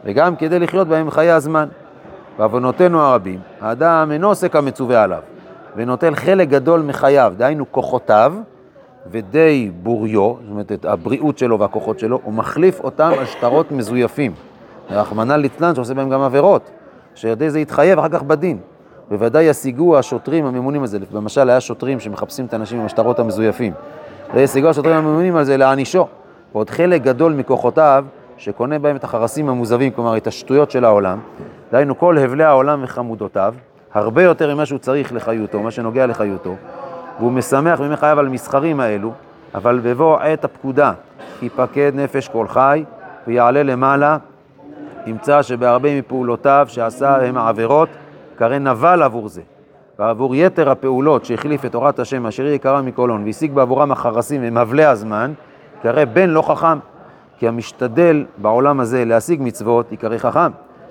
וגם 0.05 0.37
כדי 0.37 0.59
לחיות 0.59 0.89
בהם 0.89 1.11
חיי 1.11 1.31
הזמן. 1.31 1.69
בעוונותינו 2.39 3.01
הרבים, 3.01 3.41
האדם 3.61 4.13
אינו 4.13 4.29
עושה 4.29 4.49
כמצווה 4.49 5.03
עליו, 5.03 5.23
ונוטל 5.77 6.15
חלק 6.15 6.49
גדול 6.49 6.81
מחייו, 6.81 7.33
דהיינו 7.37 7.73
כוחותיו, 7.73 8.35
ודי 9.07 9.71
בוריו, 9.83 10.35
זאת 10.41 10.51
אומרת, 10.51 10.73
את 10.73 10.85
הבריאות 10.85 11.39
שלו 11.39 11.59
והכוחות 11.59 11.99
שלו, 11.99 12.21
הוא 12.25 12.35
מחליף 12.35 12.81
אותם 12.81 13.13
על 13.19 13.27
שטרות 13.27 13.73
מזויפים. 13.73 14.33
רחמנא 14.91 15.33
ליצלן 15.33 15.75
שעושה 15.75 15.95
בהם 15.95 16.11
גם 16.11 16.21
עבירות, 16.21 16.71
שידי 17.15 17.51
זה 17.51 17.61
יתחייב 17.61 17.99
אחר 17.99 18.09
כך 18.09 18.23
בדין. 18.23 18.59
בוודאי 19.11 19.45
ישיגו 19.45 19.99
השוטרים 19.99 20.47
הממונים 20.47 20.81
על 20.81 20.87
זה, 20.87 20.99
למשל 21.13 21.51
היה 21.51 21.61
שוטרים 21.61 22.01
שמחפשים 22.01 22.47
את 22.47 22.53
האנשים 22.53 22.81
עם 22.81 22.87
השטרות 22.87 23.19
המזויפים. 23.19 23.73
וישיגו 24.35 24.69
השוטרים 24.69 24.97
הממונים 24.97 25.37
על 25.37 25.45
זה 25.45 25.57
להענישו. 25.57 26.07
ועוד 26.53 26.71
חלק 26.71 27.03
גדול 27.03 27.33
מכוחותיו, 27.33 28.05
שקונה 28.37 28.79
בהם 28.79 28.97
את 28.97 29.05
החרסים 29.05 29.49
המוזבים, 29.49 29.93
כלומר 29.93 30.17
את 30.17 30.27
השטויות 30.27 30.71
של 30.71 30.85
העולם, 30.85 31.19
דהיינו 31.73 31.99
כל 31.99 32.19
הבלי 32.19 32.45
העולם 32.45 32.81
וחמודותיו, 32.85 33.55
הרבה 33.95 34.23
יותר 34.23 34.55
ממה 34.55 34.67
שהוא 34.67 34.79
צריך 34.79 35.13
לחיותו, 35.13 35.61
מה 35.61 35.71
שנוגע 35.71 36.07
לחיותו, 36.07 36.55
והוא 37.21 37.33
משמח 37.33 37.81
בימי 37.81 37.97
חייו 37.97 38.19
על 38.19 38.27
המסחרים 38.27 38.81
האלו, 38.81 39.13
אבל 39.55 39.81
בבוא 39.83 40.19
עת 40.19 40.45
הפקודה, 40.45 40.93
כי 41.41 41.49
פקד 41.49 41.93
נפש 41.95 42.29
כל 42.29 42.49
חי, 42.49 42.85
ויעלה 43.27 43.63
למעלה, 43.63 44.17
ימצא 45.07 45.43
שבהרבה 45.43 45.99
מפעולותיו 45.99 46.67
שעשה 46.71 47.27
הם 47.27 47.37
העבירות, 47.37 47.89
קרא 48.37 48.59
נבל 48.59 49.03
עבור 49.03 49.29
זה. 49.29 49.41
ועבור 49.99 50.35
יתר 50.35 50.71
הפעולות 50.71 51.25
שהחליף 51.25 51.65
את 51.65 51.73
תורת 51.73 51.99
השם, 51.99 52.27
אשר 52.27 52.45
היא 52.45 52.53
יקרה 52.53 52.83
מכל 52.83 53.11
הון, 53.11 53.25
והשיג 53.25 53.53
בעבורם 53.53 53.93
החרסים 53.93 54.41
ומבלי 54.45 54.85
הזמן, 54.85 55.33
קרא 55.83 56.05
בן 56.05 56.31
לא 56.31 56.43
חכם, 56.43 56.79
כי 57.39 57.49
המשתדל 57.49 58.25
בעולם 58.37 58.81
הזה 58.81 59.05
להשיג 59.05 59.41
מצוות, 59.43 59.93
יקרא 59.93 60.19
חכם. 60.19 60.51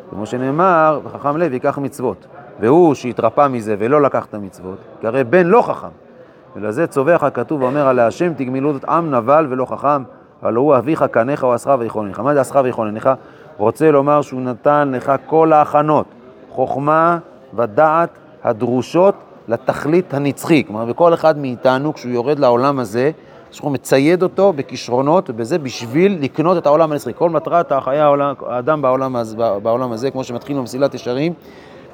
כמו 0.10 0.26
שנאמר, 0.26 1.00
וחכם 1.04 1.38
לב 1.38 1.54
ייקח 1.54 1.78
מצוות. 1.78 2.28
והוא 2.60 2.94
שהתרפא 2.94 3.48
מזה 3.48 3.76
ולא 3.80 4.02
לקח 4.02 4.26
את 4.26 4.34
המצוות, 4.34 4.78
קרא 5.02 5.24
בן 5.24 5.48
לא 5.48 5.62
חכם. 5.62 6.09
ולזה 6.56 6.88
צווח 6.88 7.24
הכתוב 7.24 7.62
ואומר 7.62 7.88
על 7.88 8.00
השם 8.00 8.34
תגמילו 8.34 8.77
את 8.77 8.86
עם 8.86 9.12
נבל 9.15 9.48
ולא 9.50 9.65
חכם, 9.65 10.03
הלא 10.41 10.62
הוא 10.62 10.77
אביך 10.77 11.06
קניך 11.12 11.44
או 11.44 11.56
אסך 11.56 11.75
ויכוננך. 11.79 12.20
מה 12.20 12.34
זה 12.34 12.41
אסך 12.41 12.60
ויכוננך? 12.63 13.10
רוצה 13.58 13.91
לומר 13.91 14.22
שהוא 14.22 14.41
נתן 14.41 14.91
לך 14.96 15.13
כל 15.25 15.53
ההכנות, 15.53 16.06
חוכמה 16.50 17.18
ודעת 17.53 18.10
הדרושות 18.44 19.15
לתכלית 19.48 20.13
הנצחי. 20.13 20.63
כלומר, 20.68 20.86
וכל 20.88 21.13
אחד 21.13 21.38
מאיתנו, 21.38 21.94
כשהוא 21.94 22.12
יורד 22.12 22.39
לעולם 22.39 22.79
הזה, 22.79 23.12
שהוא 23.51 23.72
מצייד 23.72 24.24
אותו 24.24 24.53
בכישרונות, 24.53 25.29
ובזה 25.29 25.58
בשביל 25.58 26.18
לקנות 26.22 26.58
את 26.58 26.65
העולם 26.65 26.91
הנצחי. 26.91 27.12
כל 27.15 27.29
מטרת 27.29 27.72
החיי 27.72 28.00
האדם 28.48 28.82
בעולם, 28.82 29.15
בעולם 29.63 29.91
הזה, 29.91 30.12
כמו 30.12 30.24
שמתחיל 30.24 30.58
במסילת 30.58 30.94
ישרים, 30.94 31.34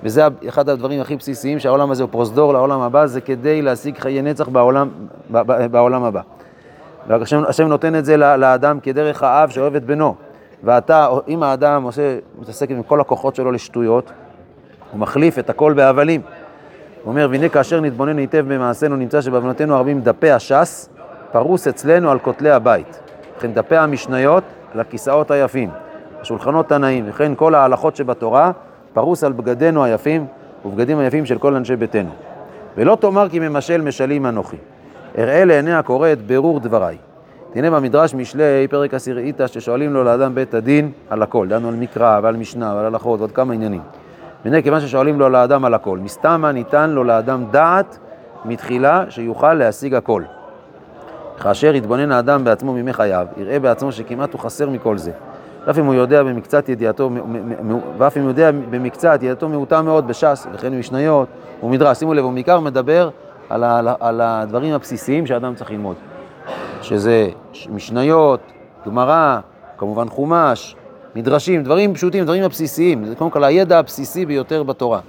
וזה 0.03 0.27
אחד 0.47 0.69
הדברים 0.69 1.01
הכי 1.01 1.15
בסיסיים, 1.15 1.59
שהעולם 1.59 1.91
הזה 1.91 2.03
הוא 2.03 2.09
פרוזדור 2.11 2.53
לעולם 2.53 2.81
הבא, 2.81 3.05
זה 3.05 3.21
כדי 3.21 3.61
להשיג 3.61 3.97
חיי 3.97 4.21
נצח 4.21 4.47
בעולם, 4.47 4.89
בעולם 5.71 6.03
הבא. 6.03 6.21
והשם 7.07 7.67
נותן 7.67 7.95
את 7.95 8.05
זה 8.05 8.17
לאדם 8.17 8.79
כדרך 8.79 9.23
האב 9.23 9.49
שאוהב 9.49 9.75
את 9.75 9.85
בנו. 9.85 10.15
ואתה, 10.63 11.07
אם 11.27 11.43
האדם 11.43 11.83
עושה, 11.83 12.17
מתעסק 12.39 12.71
עם 12.71 12.83
כל 12.83 13.01
הכוחות 13.01 13.35
שלו 13.35 13.51
לשטויות, 13.51 14.11
הוא 14.91 14.99
מחליף 14.99 15.39
את 15.39 15.49
הכל 15.49 15.73
בהבלים. 15.73 16.21
הוא 17.03 17.11
אומר, 17.11 17.27
והנה 17.31 17.49
כאשר 17.49 17.81
נתבונן 17.81 18.17
היטב 18.17 18.45
במעשינו, 18.53 18.95
נמצא 18.95 19.21
שבבנותינו 19.21 19.75
הרבים 19.75 20.01
דפי 20.01 20.31
הש"ס, 20.31 20.89
פרוס 21.31 21.67
אצלנו 21.67 22.11
על 22.11 22.19
כותלי 22.19 22.51
הבית. 22.51 22.99
וכן 23.37 23.53
דפי 23.53 23.77
המשניות 23.77 24.43
על 24.73 24.79
הכיסאות 24.79 25.31
היפים, 25.31 25.69
השולחנות 26.21 26.71
הנאים, 26.71 27.05
וכן 27.07 27.35
כל 27.35 27.55
ההלכות 27.55 27.95
שבתורה, 27.95 28.51
פרוס 28.95 29.23
על 29.23 29.33
בגדינו 29.33 29.83
היפים 29.83 30.25
ובגדים 30.65 30.99
היפים 30.99 31.25
של 31.25 31.37
כל 31.37 31.55
אנשי 31.55 31.75
ביתנו. 31.75 32.09
ולא 32.77 32.97
תאמר 33.01 33.29
כי 33.29 33.39
ממשל 33.39 33.81
משלים 33.81 34.25
אנוכי. 34.25 34.57
אראה 35.17 35.45
לעיני 35.45 35.73
הקורא 35.73 36.11
את 36.11 36.21
בירור 36.21 36.59
דבריי. 36.59 36.97
הנה 37.55 37.71
במדרש 37.71 38.13
משלי, 38.13 38.67
פרק 38.69 38.93
עשירית, 38.93 39.41
ששואלים 39.47 39.93
לו 39.93 40.03
לאדם 40.03 40.35
בית 40.35 40.53
הדין 40.53 40.91
על 41.09 41.21
הכל. 41.21 41.47
דנו 41.47 41.67
על 41.67 41.75
מקרא 41.75 42.19
ועל 42.23 42.35
משנה 42.35 42.73
ועל 42.75 42.85
הלכות 42.85 43.19
ועוד 43.19 43.31
כמה 43.31 43.53
עניינים. 43.53 43.81
והנה 44.45 44.61
כיוון 44.61 44.81
ששואלים 44.81 45.19
לו 45.19 45.29
לאדם 45.29 45.65
על 45.65 45.73
הכל, 45.73 45.97
מסתמה 45.97 46.51
ניתן 46.51 46.89
לו 46.89 47.03
לאדם 47.03 47.45
דעת 47.51 47.97
מתחילה 48.45 49.03
שיוכל 49.09 49.53
להשיג 49.53 49.95
הכל. 49.95 50.23
כאשר 51.39 51.75
יתבונן 51.75 52.11
האדם 52.11 52.43
בעצמו 52.43 52.73
מימי 52.73 52.93
חייו, 52.93 53.27
יראה 53.37 53.59
בעצמו 53.59 53.91
שכמעט 53.91 54.33
הוא 54.33 54.41
חסר 54.41 54.69
מכל 54.69 54.97
זה. 54.97 55.11
ואף 55.67 55.79
אם 55.79 55.85
הוא 55.85 55.93
יודע 55.93 56.23
במקצת 56.23 56.69
ידיעתו, 56.69 57.09
ואף 57.97 58.17
אם 58.17 58.21
הוא 58.21 58.29
יודע 58.29 58.51
במקצת 58.51 59.13
ידיעתו 59.15 59.49
מעוטה 59.49 59.81
מאוד 59.81 60.07
בש"ס, 60.07 60.47
וכן 60.53 60.79
משניות 60.79 61.27
ומדרש. 61.63 61.97
שימו 61.97 62.13
לב, 62.13 62.23
הוא 62.23 62.33
בעיקר 62.33 62.59
מדבר 62.59 63.09
על, 63.49 63.63
ה, 63.63 63.93
על 63.99 64.21
הדברים 64.21 64.73
הבסיסיים 64.73 65.25
שאדם 65.25 65.55
צריך 65.55 65.71
ללמוד, 65.71 65.95
שזה 66.81 67.29
משניות, 67.69 68.39
גמרא, 68.85 69.39
כמובן 69.77 70.09
חומש, 70.09 70.75
מדרשים, 71.15 71.63
דברים 71.63 71.93
פשוטים, 71.93 72.23
דברים 72.23 72.43
הבסיסיים. 72.43 73.05
זה 73.05 73.15
קודם 73.15 73.31
כל 73.31 73.43
הידע 73.43 73.79
הבסיסי 73.79 74.25
ביותר 74.25 74.63
בתורה. 74.63 74.99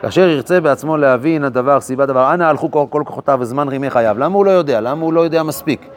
כאשר 0.00 0.28
ירצה 0.28 0.60
בעצמו 0.60 0.96
להבין 0.96 1.44
הדבר, 1.44 1.80
סיבה 1.80 2.06
דבר, 2.06 2.34
אנא 2.34 2.44
הלכו 2.44 2.70
כל, 2.70 2.84
כל 2.90 3.02
כוחותיו 3.06 3.38
וזמן 3.40 3.68
רימי 3.68 3.90
חייו. 3.90 4.16
למה 4.18 4.34
הוא 4.34 4.44
לא 4.44 4.50
יודע? 4.50 4.80
למה 4.80 5.02
הוא 5.04 5.12
לא 5.12 5.20
יודע 5.20 5.42
מספיק? 5.42 5.88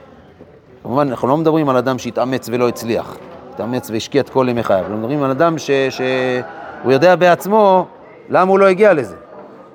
כמובן, 0.83 1.07
אנחנו 1.07 1.27
לא 1.27 1.37
מדברים 1.37 1.69
על 1.69 1.77
אדם 1.77 1.97
שהתאמץ 1.97 2.49
ולא 2.51 2.67
הצליח. 2.67 3.17
התאמץ 3.59 3.89
והשקיע 3.89 4.21
את 4.21 4.29
כל 4.29 4.47
ימי 4.49 4.63
חייו. 4.63 4.79
אנחנו 4.79 4.97
מדברים 4.97 5.23
על 5.23 5.31
אדם 5.31 5.55
שהוא 5.57 6.91
יודע 6.91 7.15
בעצמו 7.15 7.85
למה 8.29 8.51
הוא 8.51 8.59
לא 8.59 8.67
הגיע 8.67 8.93
לזה. 8.93 9.15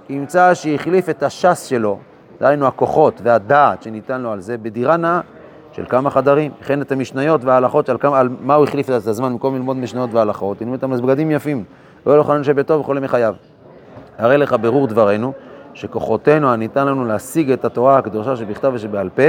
כי 0.07 0.13
ימצא 0.13 0.55
שהחליף 0.55 1.09
את 1.09 1.23
הש"ס 1.23 1.67
שלו, 1.67 1.99
דהיינו 2.41 2.67
הכוחות 2.67 3.21
והדעת 3.25 3.83
שניתן 3.83 4.21
לו 4.21 4.33
על 4.33 4.41
זה, 4.41 4.59
בדירה 4.59 4.97
נאה 4.97 5.21
של 5.73 5.85
כמה 5.89 6.11
חדרים. 6.11 6.51
וכן 6.61 6.83
את 6.83 6.93
המשניות 6.93 7.45
וההלכות 7.45 7.89
על, 7.89 7.99
כמה, 7.99 8.19
על 8.19 8.29
מה 8.41 8.55
הוא 8.55 8.65
החליף 8.65 8.91
את 8.91 9.07
הזמן 9.07 9.33
במקום 9.33 9.55
ללמוד 9.55 9.77
משניות 9.77 10.11
והלכות, 10.13 10.61
ילמד 10.61 10.75
אותם 10.75 11.07
בגדים 11.07 11.31
יפים. 11.31 11.65
לא 12.07 12.19
יאכל 12.19 12.33
אנשי 12.33 12.53
ביתו 12.53 12.81
וכל 12.81 12.97
ימי 12.97 13.09
חייו. 13.09 13.35
הרי 14.19 14.39
לך 14.39 14.57
ברור 14.61 14.87
דברינו, 14.87 15.33
שכוחותינו 15.75 16.53
הניתן 16.53 16.87
לנו 16.87 17.05
להשיג 17.05 17.51
את 17.51 17.65
התורה 17.65 17.99
הקדושה 17.99 18.37
שבכתב 18.37 18.71
ושבעל 18.75 19.09
פה, 19.09 19.23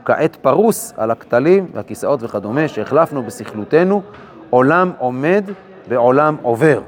הוא 0.00 0.06
כעת 0.06 0.36
פרוס 0.36 0.94
על 0.96 1.10
הכתלים 1.10 1.66
והכיסאות 1.74 2.22
וכדומה, 2.22 2.68
שהחלפנו 2.68 3.22
בסכלותנו, 3.22 4.02
עולם 4.50 4.92
עומד 4.98 5.44
ועולם 5.88 6.36
עובר. 6.42 6.80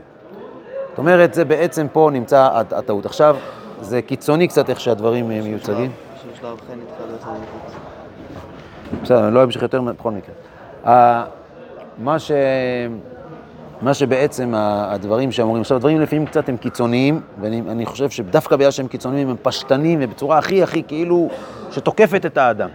זאת 0.88 0.98
אומרת, 0.98 1.34
זה 1.34 1.44
בעצם 1.44 1.86
פה 1.92 2.10
נמצא 2.12 2.48
הטעות. 2.54 3.06
עכשיו, 3.06 3.36
זה 3.80 4.02
קיצוני 4.02 4.48
קצת 4.48 4.70
איך 4.70 4.80
שהדברים 4.80 5.30
אה, 5.30 5.40
מיוצגים. 5.42 5.90
בסדר, 9.02 9.26
אני 9.26 9.34
לא 9.34 9.44
אמשיך 9.44 9.62
יותר 9.62 9.80
בכל 9.80 10.10
מקרה. 10.10 10.34
מה 11.98 12.18
ש... 12.18 12.32
מה 13.82 13.94
שבעצם 13.94 14.52
הדברים 14.56 15.32
שאמורים, 15.32 15.60
עכשיו 15.60 15.76
הדברים 15.76 16.00
לפעמים 16.00 16.26
קצת 16.26 16.48
הם 16.48 16.56
קיצוניים, 16.56 17.20
ואני 17.40 17.86
חושב 17.86 18.10
שדווקא 18.10 18.56
בגלל 18.56 18.70
שהם 18.70 18.88
קיצוניים 18.88 19.28
הם 19.28 19.36
פשטנים 19.42 19.98
ובצורה 20.02 20.38
הכי 20.38 20.62
הכי 20.62 20.82
כאילו 20.88 21.28
שתוקפת 21.70 22.26
את 22.26 22.38
האדם. 22.38 22.68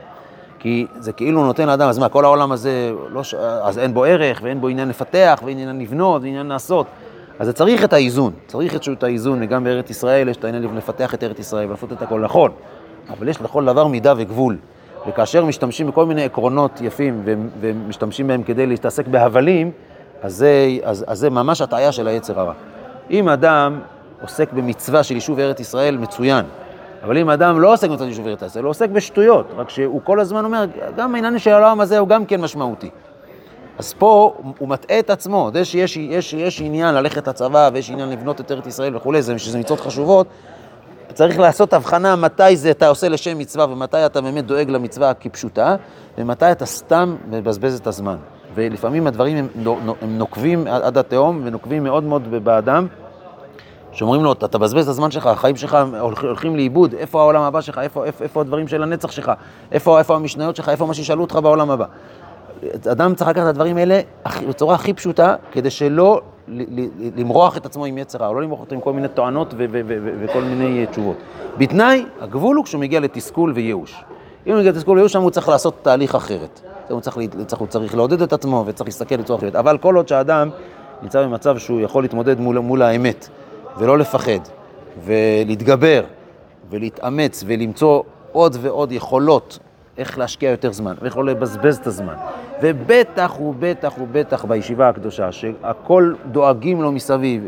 כי 0.59 0.85
זה 0.99 1.11
כאילו 1.11 1.45
נותן 1.45 1.67
לאדם, 1.67 1.89
אז 1.89 1.99
מה, 1.99 2.09
כל 2.09 2.25
העולם 2.25 2.51
הזה, 2.51 2.91
לא 3.09 3.23
ש... 3.23 3.33
אז 3.33 3.79
אין 3.79 3.93
בו 3.93 4.03
ערך 4.03 4.39
ואין 4.43 4.61
בו 4.61 4.67
עניין 4.67 4.89
לפתח 4.89 5.41
ואין 5.45 5.57
עניין 5.57 5.79
לבנות 5.79 6.21
ועניין 6.21 6.47
לעשות. 6.47 6.87
אז 7.39 7.47
זה 7.47 7.53
צריך 7.53 7.83
את 7.83 7.93
האיזון, 7.93 8.33
צריך 8.47 8.75
את 8.75 9.03
האיזון, 9.03 9.39
וגם 9.43 9.63
בארץ 9.63 9.89
ישראל 9.89 10.29
יש 10.29 10.37
את 10.37 10.43
העניין 10.43 10.75
לפתח 10.75 11.13
את 11.13 11.23
ארץ 11.23 11.39
ישראל 11.39 11.67
ולעשות 11.67 11.91
את 11.91 12.01
הכל 12.01 12.19
נכון, 12.19 12.51
אבל 13.09 13.27
יש 13.27 13.41
לכל 13.41 13.65
דבר 13.65 13.87
מידה 13.87 14.13
וגבול. 14.17 14.57
וכאשר 15.07 15.45
משתמשים 15.45 15.87
בכל 15.87 16.05
מיני 16.05 16.23
עקרונות 16.23 16.81
יפים 16.81 17.23
ומשתמשים 17.59 18.27
בהם 18.27 18.43
כדי 18.43 18.65
להתעסק 18.65 19.07
בהבלים, 19.07 19.71
אז 20.21 20.35
זה, 20.35 20.77
אז, 20.83 21.05
אז 21.07 21.19
זה 21.19 21.29
ממש 21.29 21.61
הטעיה 21.61 21.91
של 21.91 22.07
היצר 22.07 22.39
הרע. 22.39 22.53
אם 23.11 23.29
אדם 23.29 23.79
עוסק 24.21 24.53
במצווה 24.53 25.03
של 25.03 25.15
יישוב 25.15 25.39
ארץ 25.39 25.59
ישראל, 25.59 25.97
מצוין. 25.97 26.45
אבל 27.07 27.17
אם 27.17 27.29
אדם 27.29 27.59
לא 27.59 27.73
עוסק 27.73 27.89
במצווה 27.89 28.13
של 28.13 28.27
יישוב 28.27 28.43
ישראל, 28.45 28.63
הוא 28.63 28.69
עוסק 28.69 28.89
בשטויות, 28.89 29.47
רק 29.57 29.69
שהוא 29.69 30.01
כל 30.03 30.19
הזמן 30.19 30.45
אומר, 30.45 30.65
גם 30.97 31.15
העניין 31.15 31.39
של 31.39 31.51
העולם 31.51 31.81
הזה 31.81 31.97
הוא 31.97 32.07
גם 32.07 32.25
כן 32.25 32.41
משמעותי. 32.41 32.89
אז 33.77 33.93
פה 33.93 34.35
הוא 34.57 34.67
מטעה 34.69 34.99
את 34.99 35.09
עצמו, 35.09 35.49
זה 35.53 35.65
שיש 35.65 35.97
יש, 35.97 36.33
יש 36.33 36.61
עניין 36.61 36.95
ללכת 36.95 37.27
לצבא 37.27 37.69
ויש 37.73 37.89
עניין 37.89 38.09
לבנות 38.09 38.41
את 38.41 38.51
ארץ 38.51 38.67
ישראל 38.67 38.95
וכולי, 38.95 39.21
זה 39.21 39.39
שזה 39.39 39.59
מצוות 39.59 39.79
חשובות, 39.79 40.27
צריך 41.13 41.39
לעשות 41.39 41.73
הבחנה 41.73 42.15
מתי 42.15 42.55
זה 42.55 42.71
אתה 42.71 42.87
עושה 42.87 43.09
לשם 43.09 43.37
מצווה 43.37 43.65
ומתי 43.65 44.05
אתה 44.05 44.21
באמת 44.21 44.45
דואג 44.45 44.69
למצווה 44.69 45.13
כפשוטה, 45.13 45.75
ומתי 46.17 46.51
אתה 46.51 46.65
סתם 46.65 47.15
מבזבז 47.29 47.79
את 47.79 47.87
הזמן. 47.87 48.15
ולפעמים 48.55 49.07
הדברים 49.07 49.37
הם, 49.37 49.47
הם 50.01 50.17
נוקבים 50.17 50.67
עד 50.67 50.97
התהום 50.97 51.41
ונוקבים 51.43 51.83
מאוד 51.83 52.03
מאוד 52.03 52.31
באדם, 52.43 52.87
שאומרים 53.97 54.23
לו, 54.23 54.31
אתה 54.31 54.47
תבזבז 54.47 54.83
את 54.83 54.89
הזמן 54.89 55.11
שלך, 55.11 55.25
החיים 55.25 55.55
שלך 55.55 55.77
הולכים 56.21 56.55
לאיבוד, 56.55 56.93
איפה 56.93 57.21
העולם 57.21 57.41
הבא 57.41 57.61
שלך, 57.61 57.77
איפה, 57.77 58.05
איפה, 58.05 58.23
איפה 58.23 58.41
הדברים 58.41 58.67
של 58.67 58.83
הנצח 58.83 59.11
שלך, 59.11 59.31
איפה, 59.71 59.99
איפה 59.99 60.15
המשניות 60.15 60.55
שלך, 60.55 60.69
איפה 60.69 60.85
מה 60.85 60.93
שישאלו 60.93 61.21
אותך 61.21 61.35
בעולם 61.35 61.71
הבא. 61.71 61.85
אדם 62.91 63.15
צריך 63.15 63.29
לקחת 63.29 63.43
את 63.43 63.47
הדברים 63.47 63.77
האלה 63.77 63.99
בצורה 64.49 64.75
הכי 64.75 64.93
פשוטה, 64.93 65.35
כדי 65.51 65.69
שלא 65.69 66.21
למרוח 67.15 67.57
את 67.57 67.65
עצמו 67.65 67.85
עם 67.85 67.97
יצר 67.97 68.19
רע, 68.19 68.33
לא 68.33 68.41
למרוח 68.41 68.59
אותו 68.59 68.75
עם 68.75 68.81
כל 68.81 68.93
מיני 68.93 69.07
טוענות 69.07 69.53
וכל 69.57 70.41
מיני 70.41 70.85
תשובות. 70.85 71.17
בתנאי, 71.57 72.05
הגבול 72.21 72.55
הוא 72.55 72.65
כשהוא 72.65 72.81
מגיע 72.81 72.99
לתסכול 72.99 73.51
וייאוש. 73.55 74.03
אם 74.47 74.51
הוא 74.51 74.59
מגיע 74.59 74.71
לתסכול 74.71 74.97
וייאוש, 74.97 75.13
שם 75.13 75.21
הוא 75.21 75.31
צריך 75.31 75.49
לעשות 75.49 75.73
תהליך 75.81 76.15
אחרת. 76.15 76.61
הוא 76.89 77.01
צריך, 77.01 77.17
הוא 77.59 77.67
צריך 77.67 77.95
לעודד 77.95 78.21
את 78.21 78.33
עצמו 78.33 78.63
וצריך 78.67 78.87
להסתכל 78.87 79.17
בצורה 79.17 79.39
אחרת. 79.39 79.55
אבל 79.55 79.77
כל 79.77 79.95
עוד 79.95 80.07
שאדם 80.07 80.49
נמצא 81.01 81.23
במצב 81.23 81.57
שהוא 81.57 81.81
יכול 81.81 82.03
להתמודד 82.03 82.39
מול, 82.39 82.59
מול 82.59 82.81
האמת, 82.81 83.29
ולא 83.77 83.97
לפחד, 83.97 84.39
ולהתגבר, 85.05 86.03
ולהתאמץ, 86.69 87.43
ולמצוא 87.47 88.01
עוד 88.31 88.57
ועוד 88.61 88.91
יכולות 88.91 89.59
איך 89.97 90.17
להשקיע 90.17 90.49
יותר 90.51 90.71
זמן, 90.71 90.93
ואיך 91.01 91.17
לא 91.17 91.25
לבזבז 91.25 91.77
את 91.77 91.87
הזמן. 91.87 92.13
ובטח 92.61 93.39
ובטח 93.39 93.93
ובטח 94.01 94.45
בישיבה 94.45 94.89
הקדושה, 94.89 95.31
שהכל 95.31 96.13
דואגים 96.31 96.81
לו 96.81 96.91
מסביב, 96.91 97.43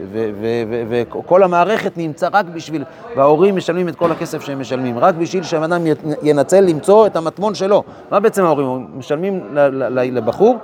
וכל 0.90 1.44
המערכת 1.44 1.98
נמצא 1.98 2.30
רק 2.34 2.46
בשביל, 2.46 2.84
וההורים 3.16 3.56
משלמים 3.56 3.90
את 3.90 3.96
כל 3.96 4.12
הכסף 4.12 4.42
שהם 4.42 4.60
משלמים, 4.60 4.98
רק 4.98 5.16
בשביל 5.16 5.44
שהאדם 5.44 5.82
ינצל 6.24 6.62
למצוא 6.62 7.08
את 7.08 7.16
המטמון 7.16 7.56
שלו. 7.56 7.84
מה 8.12 8.20
בעצם 8.20 8.46
ההורים? 8.46 8.88
משלמים 8.98 9.56
לבחור, 10.12 10.58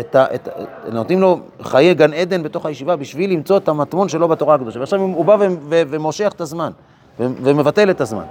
את 0.00 0.14
ה, 0.14 0.24
את, 0.34 0.48
נותנים 0.92 1.20
לו 1.20 1.40
חיי 1.62 1.94
גן 1.94 2.12
עדן 2.12 2.42
בתוך 2.42 2.66
הישיבה 2.66 2.96
בשביל 2.96 3.32
למצוא 3.32 3.56
את 3.56 3.68
המטמון 3.68 4.08
שלו 4.08 4.28
בתורה 4.28 4.54
הקדושה. 4.54 4.78
ועכשיו 4.78 5.00
הוא 5.00 5.24
בא 5.24 5.36
ומושך 5.68 6.32
את 6.34 6.40
הזמן, 6.40 6.70
ומבטל 7.20 7.90
את 7.90 8.00
הזמן. 8.00 8.24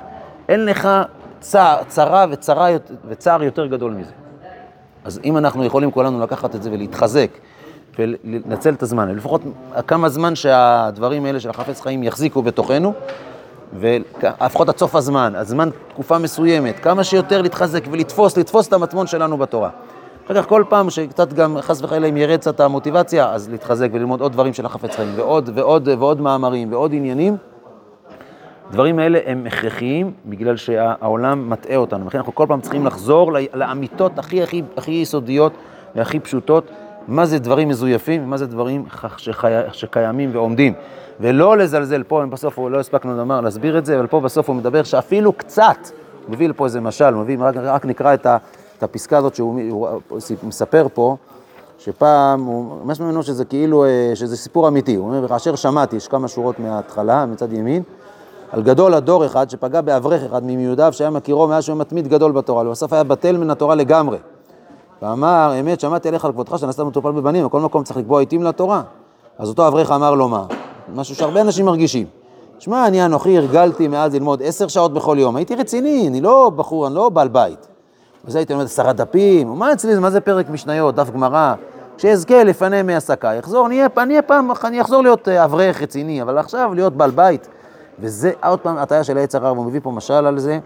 אין 0.49 0.65
לך 0.65 0.89
צע, 1.39 1.75
צרה 1.88 2.25
וצרה, 2.30 2.69
וצער 3.08 3.43
יותר 3.43 3.65
גדול 3.65 3.91
מזה. 3.91 4.12
אז 5.06 5.19
אם 5.23 5.38
אנחנו 5.38 5.65
יכולים 5.65 5.91
כולנו 5.91 6.21
לקחת 6.21 6.56
את 6.56 6.63
זה 6.63 6.71
ולהתחזק 6.71 7.30
ולנצל 7.99 8.73
את 8.73 8.84
הזמן, 8.84 9.15
לפחות 9.15 9.41
כמה 9.88 10.10
זמן 10.10 10.36
שהדברים 10.36 11.25
האלה 11.25 11.39
של 11.39 11.49
החפץ 11.49 11.82
חיים 11.82 12.03
יחזיקו 12.03 12.41
בתוכנו, 12.41 12.93
ולפחות 13.80 14.69
עד 14.69 14.77
סוף 14.77 14.95
הזמן, 14.95 15.36
הזמן 15.36 15.69
תקופה 15.88 16.17
מסוימת, 16.17 16.80
כמה 16.80 17.03
שיותר 17.03 17.41
להתחזק 17.41 17.84
ולתפוס, 17.91 18.38
לתפוס 18.38 18.67
את 18.67 18.73
המטמון 18.73 19.08
שלנו 19.08 19.38
בתורה. 19.38 19.69
אחר 20.31 20.43
כל 20.43 20.63
פעם 20.69 20.89
שקצת 20.89 21.33
גם 21.33 21.57
חס 21.61 21.81
וחלילה 21.81 22.07
אם 22.07 22.17
ירד 22.17 22.39
קצת 22.39 22.59
המוטיבציה, 22.59 23.29
אז 23.31 23.49
להתחזק 23.49 23.89
וללמוד 23.93 24.21
עוד 24.21 24.31
דברים 24.31 24.53
של 24.53 24.65
החפץ 24.65 24.95
חיים, 24.95 25.09
ועוד 25.15 25.49
ועוד 25.53 25.87
ועוד 25.87 26.21
מאמרים 26.21 26.71
ועוד 26.71 26.93
עניינים. 26.93 27.37
דברים 28.71 28.99
האלה 28.99 29.19
הם 29.25 29.43
הכרחיים 29.47 30.11
בגלל 30.25 30.57
שהעולם 30.57 31.49
מטעה 31.49 31.75
אותנו, 31.75 32.07
לכן 32.07 32.17
אנחנו 32.17 32.35
כל 32.35 32.45
פעם 32.47 32.61
צריכים 32.61 32.85
לחזור 32.85 33.31
לאמיתות 33.53 34.19
הכי 34.19 34.43
הכי 34.43 34.61
הכי 34.77 34.91
יסודיות 34.91 35.53
והכי 35.95 36.19
פשוטות, 36.19 36.71
מה 37.07 37.25
זה 37.25 37.39
דברים 37.39 37.69
מזויפים 37.69 38.23
ומה 38.23 38.37
זה 38.37 38.47
דברים 38.47 38.85
שחי... 39.17 39.51
שקיימים 39.71 40.29
ועומדים. 40.33 40.73
ולא 41.19 41.57
לזלזל 41.57 42.03
פה, 42.03 42.23
בסוף 42.29 42.59
לא 42.59 42.79
הספקנו 42.79 43.17
לומר, 43.17 43.41
להסביר 43.41 43.77
את 43.77 43.85
זה, 43.85 43.99
אבל 43.99 44.07
פה 44.07 44.19
בסוף 44.19 44.47
הוא 44.47 44.55
מדבר 44.55 44.83
שאפילו 44.83 45.33
קצת, 45.33 45.77
הוא 46.25 46.33
מביא 46.33 46.49
לפה 46.49 46.65
איזה 46.65 46.81
משל, 46.81 47.13
הוא 47.13 47.23
מביא, 47.23 47.37
רק, 47.39 47.55
רק 47.57 47.85
נקרא 47.85 48.13
את, 48.13 48.25
ה, 48.25 48.37
את 48.77 48.83
הפסקה 48.83 49.17
הזאת 49.17 49.35
שהוא 49.35 49.59
הוא, 49.69 49.87
הוא 50.09 50.19
מספר 50.43 50.87
פה, 50.93 51.15
שפעם, 51.77 52.43
הוא 52.43 52.85
ממש 52.85 52.99
ממנו 52.99 53.23
שזה 53.23 53.45
כאילו, 53.45 53.85
שזה 54.13 54.37
סיפור 54.37 54.67
אמיתי, 54.67 54.95
הוא 54.95 55.07
אומר, 55.07 55.27
כאשר 55.27 55.55
שמעתי, 55.55 55.95
יש 55.95 56.07
כמה 56.07 56.27
שורות 56.27 56.59
מההתחלה, 56.59 57.25
מצד 57.25 57.53
ימין, 57.53 57.83
על 58.51 58.63
גדול 58.63 58.93
הדור 58.93 59.25
אחד 59.25 59.49
שפגע 59.49 59.81
באברך 59.81 60.23
אחד 60.23 60.43
ממיודעיו 60.43 60.93
שהיה 60.93 61.09
מכירו 61.09 61.47
מאז 61.47 61.63
שהוא 61.63 61.77
מתמיד 61.77 62.07
גדול 62.07 62.31
בתורה, 62.31 62.67
ובסוף 62.67 62.93
היה 62.93 63.03
בטל 63.03 63.37
מן 63.37 63.49
התורה 63.49 63.75
לגמרי. 63.75 64.17
ואמר, 65.01 65.53
אמת, 65.59 65.79
שמעתי 65.79 66.07
עליך 66.07 66.25
על 66.25 66.31
כבודך 66.31 66.59
שנעשת 66.59 66.79
מטופל 66.79 67.11
בבנים, 67.11 67.45
בכל 67.45 67.59
מקום 67.59 67.83
צריך 67.83 67.97
לקבוע 67.97 68.19
עיתים 68.19 68.43
לתורה. 68.43 68.81
אז 69.37 69.49
אותו 69.49 69.67
אברך 69.67 69.91
אמר 69.91 70.13
לו 70.13 70.27
מה? 70.27 70.45
משהו 70.95 71.15
שהרבה 71.15 71.41
אנשים 71.41 71.65
מרגישים. 71.65 72.07
שמע, 72.59 72.87
אני 72.87 73.05
אנוכי 73.05 73.37
הרגלתי 73.37 73.87
מאז 73.87 74.13
ללמוד 74.13 74.41
עשר 74.43 74.67
שעות 74.67 74.93
בכל 74.93 75.17
יום, 75.19 75.35
הייתי 75.35 75.55
רציני, 75.55 76.07
אני 76.07 76.21
לא 76.21 76.51
בחור, 76.55 76.87
אני 76.87 76.95
לא 76.95 77.09
בעל 77.09 77.27
בית. 77.27 77.67
וזה 78.27 78.39
הייתי 78.39 78.53
לומד 78.53 78.65
עשרה 78.65 78.93
דפים, 78.93 79.47
מה 79.47 79.73
אצלי, 79.73 79.99
מה 79.99 80.09
זה 80.09 80.21
פרק 80.21 80.49
משניות, 80.49 80.95
דף 80.95 81.09
גמרא? 81.09 81.53
כשאזכה 81.97 82.43
לפני 82.43 82.81
מעסקה, 82.81 83.33
יחזור, 83.33 83.67
אני 83.67 83.79
אהיה 84.09 84.21
פעם, 84.21 84.51
אני 84.63 84.81
אחזור 84.81 85.01
להיות 85.01 85.27
אברך 85.27 85.81
רציני, 85.81 86.21
אבל 86.21 86.37
עכשיו 86.37 86.71
להיות 86.73 86.93
בעל 86.93 87.11
בית. 87.11 87.47
וזה 87.99 88.31
עוד 88.43 88.59
פעם 88.59 88.77
הטעיה 88.77 89.03
של 89.03 89.17
העץ 89.17 89.35
הרע, 89.35 89.51
והוא 89.51 89.65
מביא 89.65 89.79
פה 89.83 89.91
משל 89.91 90.25
על 90.25 90.39
זה. 90.39 90.59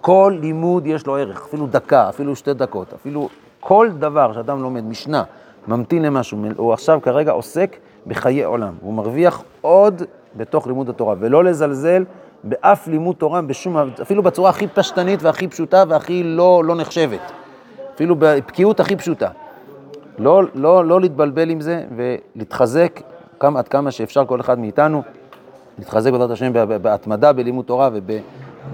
כל 0.00 0.36
לימוד 0.40 0.86
יש 0.86 1.06
לו 1.06 1.16
ערך, 1.16 1.42
אפילו 1.48 1.66
דקה, 1.66 2.08
אפילו 2.08 2.36
שתי 2.36 2.54
דקות, 2.54 2.92
אפילו 2.94 3.28
כל 3.60 3.88
דבר 3.98 4.32
שאדם 4.32 4.62
לומד, 4.62 4.84
משנה, 4.84 5.22
ממתין 5.68 6.02
למשהו, 6.02 6.38
הוא 6.56 6.72
עכשיו 6.72 6.98
כרגע 7.02 7.32
עוסק 7.32 7.76
בחיי 8.06 8.44
עולם, 8.44 8.74
הוא 8.80 8.94
מרוויח 8.94 9.42
עוד 9.60 10.02
בתוך 10.36 10.66
לימוד 10.66 10.88
התורה, 10.88 11.14
ולא 11.18 11.44
לזלזל 11.44 12.04
באף 12.44 12.86
לימוד 12.86 13.16
תורה, 13.16 13.42
בשום, 13.42 13.76
אפילו 14.02 14.22
בצורה 14.22 14.50
הכי 14.50 14.66
פשטנית 14.66 15.22
והכי 15.22 15.48
פשוטה 15.48 15.84
והכי 15.88 16.22
לא, 16.22 16.64
לא 16.64 16.74
נחשבת, 16.74 17.32
אפילו 17.94 18.16
בבקיאות 18.18 18.80
הכי 18.80 18.96
פשוטה. 18.96 19.28
לא, 20.18 20.42
לא, 20.54 20.84
לא 20.84 21.00
להתבלבל 21.00 21.50
עם 21.50 21.60
זה 21.60 21.84
ולהתחזק 21.96 23.00
כמה, 23.40 23.58
עד 23.58 23.68
כמה 23.68 23.90
שאפשר 23.90 24.26
כל 24.26 24.40
אחד 24.40 24.58
מאיתנו. 24.58 25.02
להתחזק 25.78 26.12
בעזרת 26.12 26.30
השם 26.30 26.52
בהתמדה 26.82 27.32
בלימוד 27.32 27.64
תורה 27.64 27.90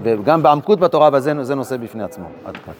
וגם 0.03 0.43
בעמקות 0.43 0.79
בתורה, 0.79 1.07
אבל 1.07 1.19
זה 1.19 1.55
נושא 1.55 1.77
בפני 1.77 2.03
עצמו. 2.03 2.25
עד 2.45 2.57
כאן. 2.57 2.73